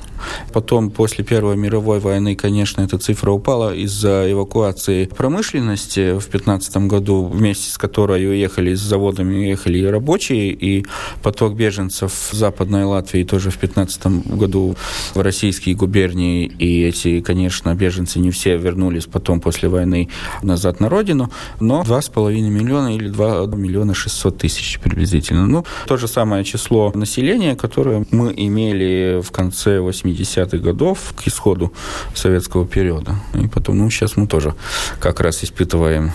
Потом, 0.53 0.89
после 0.89 1.23
Первой 1.23 1.57
мировой 1.57 1.99
войны, 1.99 2.35
конечно, 2.35 2.81
эта 2.81 2.97
цифра 2.97 3.31
упала 3.31 3.73
из-за 3.75 4.31
эвакуации 4.31 5.05
промышленности 5.05 6.17
в 6.17 6.25
15 6.27 6.77
году, 6.87 7.25
вместе 7.25 7.71
с 7.71 7.77
которой 7.77 8.25
уехали 8.27 8.73
с 8.73 8.79
заводами, 8.79 9.35
уехали 9.35 9.79
и 9.79 9.85
рабочие, 9.85 10.51
и 10.51 10.85
поток 11.21 11.55
беженцев 11.55 12.11
в 12.31 12.33
Западной 12.35 12.83
Латвии 12.85 13.23
тоже 13.23 13.49
в 13.49 13.57
15 13.57 14.27
году 14.27 14.75
в 15.13 15.21
российские 15.21 15.75
губернии, 15.75 16.45
и 16.45 16.83
эти, 16.83 17.21
конечно, 17.21 17.73
беженцы 17.75 18.19
не 18.19 18.31
все 18.31 18.57
вернулись 18.57 19.05
потом 19.05 19.41
после 19.41 19.69
войны 19.69 20.09
назад 20.41 20.79
на 20.79 20.89
родину, 20.89 21.31
но 21.59 21.83
2,5 21.83 22.41
миллиона 22.49 22.95
или 22.95 23.09
2 23.09 23.47
миллиона 23.47 23.93
600 23.93 24.37
тысяч 24.37 24.79
приблизительно. 24.79 25.45
Ну, 25.47 25.65
то 25.87 25.97
же 25.97 26.07
самое 26.07 26.43
число 26.43 26.91
населения, 26.95 27.55
которое 27.55 28.05
мы 28.11 28.33
имели 28.35 29.21
в 29.21 29.31
конце 29.31 29.79
80 29.79 30.05
70-х 30.23 30.57
годов 30.57 31.13
к 31.15 31.27
исходу 31.27 31.71
советского 32.13 32.65
периода. 32.65 33.15
И 33.33 33.47
потом, 33.47 33.77
ну, 33.77 33.89
сейчас 33.89 34.17
мы 34.17 34.27
тоже 34.27 34.55
как 34.99 35.19
раз 35.19 35.43
испытываем 35.43 36.11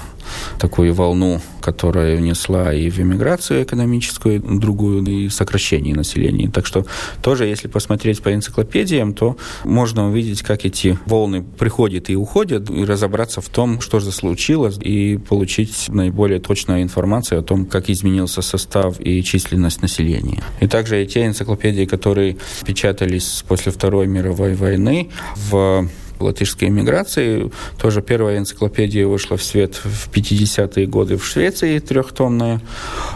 такую 0.58 0.94
волну, 0.94 1.40
которая 1.60 2.16
внесла 2.16 2.72
и 2.72 2.90
в 2.90 2.98
эмиграцию 2.98 3.62
экономическую, 3.62 4.40
другую, 4.40 5.04
и 5.04 5.28
сокращение 5.28 5.94
населения. 5.94 6.50
Так 6.50 6.66
что 6.66 6.86
тоже, 7.22 7.46
если 7.46 7.68
посмотреть 7.68 8.22
по 8.22 8.32
энциклопедиям, 8.32 9.14
то 9.14 9.36
можно 9.64 10.08
увидеть, 10.08 10.42
как 10.42 10.64
эти 10.64 10.98
волны 11.06 11.42
приходят 11.42 12.10
и 12.10 12.16
уходят, 12.16 12.70
и 12.70 12.84
разобраться 12.84 13.40
в 13.40 13.48
том, 13.48 13.80
что 13.80 14.00
же 14.00 14.12
случилось, 14.12 14.78
и 14.80 15.16
получить 15.16 15.88
наиболее 15.88 16.40
точную 16.40 16.82
информацию 16.82 17.40
о 17.40 17.42
том, 17.42 17.66
как 17.66 17.90
изменился 17.90 18.42
состав 18.42 19.00
и 19.00 19.22
численность 19.22 19.82
населения. 19.82 20.42
И 20.60 20.66
также 20.66 21.02
и 21.02 21.06
те 21.06 21.26
энциклопедии, 21.26 21.84
которые 21.84 22.36
печатались 22.64 23.44
после 23.46 23.72
Второй 23.72 24.06
мировой 24.06 24.54
войны 24.54 25.10
в 25.50 25.88
латышской 26.20 26.68
эмиграции. 26.68 27.50
Тоже 27.78 28.02
первая 28.02 28.38
энциклопедия 28.38 29.06
вышла 29.06 29.36
в 29.36 29.42
свет 29.42 29.74
в 29.76 30.10
50-е 30.10 30.86
годы 30.86 31.16
в 31.16 31.24
Швеции, 31.24 31.78
трехтомная, 31.78 32.60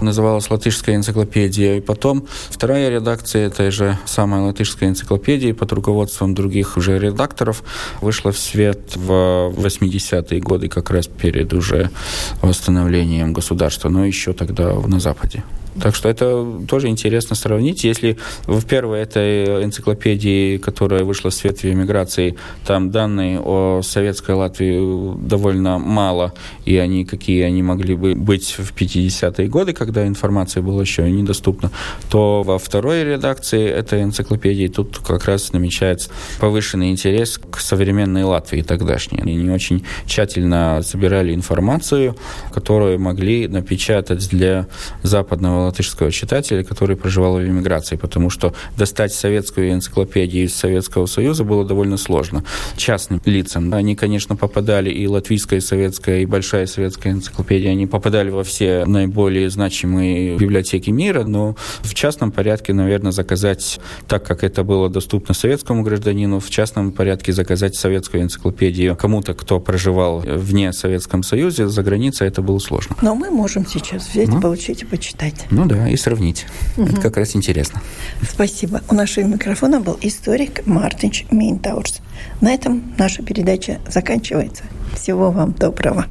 называлась 0.00 0.50
«Латышская 0.50 0.96
энциклопедия». 0.96 1.76
И 1.76 1.80
потом 1.80 2.26
вторая 2.50 2.90
редакция 2.90 3.46
этой 3.46 3.70
же 3.70 3.98
самой 4.04 4.40
латышской 4.40 4.88
энциклопедии 4.88 5.52
под 5.52 5.72
руководством 5.72 6.34
других 6.34 6.76
уже 6.76 6.98
редакторов 6.98 7.62
вышла 8.00 8.32
в 8.32 8.38
свет 8.38 8.96
в 8.96 9.10
80-е 9.56 10.40
годы, 10.40 10.68
как 10.68 10.90
раз 10.90 11.06
перед 11.06 11.52
уже 11.52 11.90
восстановлением 12.42 13.32
государства, 13.32 13.88
но 13.88 14.04
еще 14.04 14.32
тогда 14.32 14.74
на 14.74 15.00
Западе. 15.00 15.42
Так 15.80 15.94
что 15.94 16.08
это 16.08 16.46
тоже 16.68 16.88
интересно 16.88 17.34
сравнить. 17.36 17.84
Если 17.84 18.16
в 18.46 18.64
первой 18.64 19.00
этой 19.00 19.64
энциклопедии, 19.64 20.58
которая 20.58 21.04
вышла 21.04 21.30
в 21.30 21.34
свет 21.34 21.58
в 21.58 21.64
эмиграции, 21.64 22.36
там 22.66 22.90
данные 22.90 23.40
о 23.40 23.80
советской 23.82 24.32
Латвии 24.32 25.16
довольно 25.26 25.78
мало, 25.78 26.32
и 26.64 26.76
они 26.76 27.04
какие 27.04 27.42
они 27.42 27.62
могли 27.62 27.94
бы 27.94 28.14
быть 28.14 28.56
в 28.58 28.72
50-е 28.72 29.48
годы, 29.48 29.72
когда 29.72 30.06
информация 30.06 30.62
была 30.62 30.82
еще 30.82 31.10
недоступна, 31.10 31.70
то 32.08 32.42
во 32.42 32.58
второй 32.58 33.04
редакции 33.04 33.68
этой 33.68 34.02
энциклопедии 34.02 34.68
тут 34.68 34.98
как 34.98 35.24
раз 35.24 35.52
намечается 35.52 36.10
повышенный 36.40 36.90
интерес 36.90 37.38
к 37.38 37.58
современной 37.58 38.22
Латвии 38.22 38.62
тогдашней. 38.62 39.20
Они 39.20 39.50
очень 39.50 39.84
тщательно 40.06 40.82
собирали 40.82 41.34
информацию, 41.34 42.16
которую 42.52 42.98
могли 43.00 43.48
напечатать 43.48 44.28
для 44.28 44.66
западного 45.02 45.63
латышского 45.64 46.10
читателя, 46.10 46.64
который 46.64 46.96
проживал 46.96 47.36
в 47.38 47.44
эмиграции, 47.44 47.96
потому 47.96 48.30
что 48.30 48.54
достать 48.76 49.12
советскую 49.12 49.72
энциклопедию 49.72 50.44
из 50.44 50.54
Советского 50.54 51.06
Союза 51.06 51.44
было 51.44 51.64
довольно 51.64 51.96
сложно. 51.96 52.44
Частным 52.76 53.20
лицам. 53.24 53.72
Они, 53.74 53.96
конечно, 53.96 54.36
попадали 54.36 54.90
и 54.90 55.06
латвийская, 55.06 55.58
и 55.58 55.62
советская, 55.62 56.20
и 56.20 56.26
большая 56.26 56.66
советская 56.66 57.12
энциклопедия, 57.12 57.70
они 57.70 57.86
попадали 57.86 58.30
во 58.30 58.44
все 58.44 58.84
наиболее 58.86 59.50
значимые 59.50 60.36
библиотеки 60.36 60.90
мира, 60.90 61.24
но 61.24 61.56
в 61.82 61.94
частном 61.94 62.32
порядке, 62.32 62.72
наверное, 62.72 63.12
заказать, 63.12 63.80
так 64.08 64.24
как 64.24 64.44
это 64.44 64.64
было 64.64 64.88
доступно 64.88 65.34
советскому 65.34 65.82
гражданину, 65.82 66.40
в 66.40 66.50
частном 66.50 66.92
порядке 66.92 67.32
заказать 67.32 67.74
советскую 67.76 68.22
энциклопедию 68.22 68.96
кому-то, 68.96 69.34
кто 69.34 69.60
проживал 69.60 70.20
вне 70.20 70.72
Советском 70.72 71.22
Союзе, 71.22 71.68
за 71.68 71.82
границей 71.82 72.28
это 72.28 72.42
было 72.42 72.58
сложно. 72.58 72.96
Но 73.00 73.14
мы 73.14 73.30
можем 73.30 73.66
сейчас 73.66 74.08
взять, 74.08 74.28
ну, 74.28 74.40
получить 74.40 74.82
и 74.82 74.86
почитать. 74.86 75.46
Ну 75.54 75.66
да, 75.66 75.88
и 75.88 75.96
сравнить. 75.96 76.46
Угу. 76.76 76.86
Это 76.86 77.00
как 77.00 77.16
раз 77.16 77.36
интересно. 77.36 77.80
Спасибо. 78.28 78.82
У 78.88 78.94
нашего 78.94 79.24
микрофона 79.24 79.80
был 79.80 79.96
историк 80.00 80.66
Мартинч 80.66 81.26
Минтаурс. 81.30 82.00
На 82.40 82.52
этом 82.52 82.82
наша 82.98 83.22
передача 83.22 83.78
заканчивается. 83.88 84.64
Всего 84.94 85.30
вам 85.30 85.52
доброго. 85.52 86.06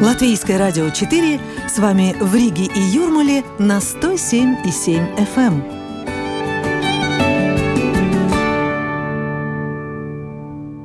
Латвийское 0.00 0.58
радио 0.58 0.88
4 0.88 1.40
с 1.68 1.78
вами 1.78 2.14
в 2.18 2.34
Риге 2.34 2.64
и 2.64 2.80
Юрмале 2.80 3.42
на 3.58 3.78
107,7 3.78 5.26
FM. 5.34 5.77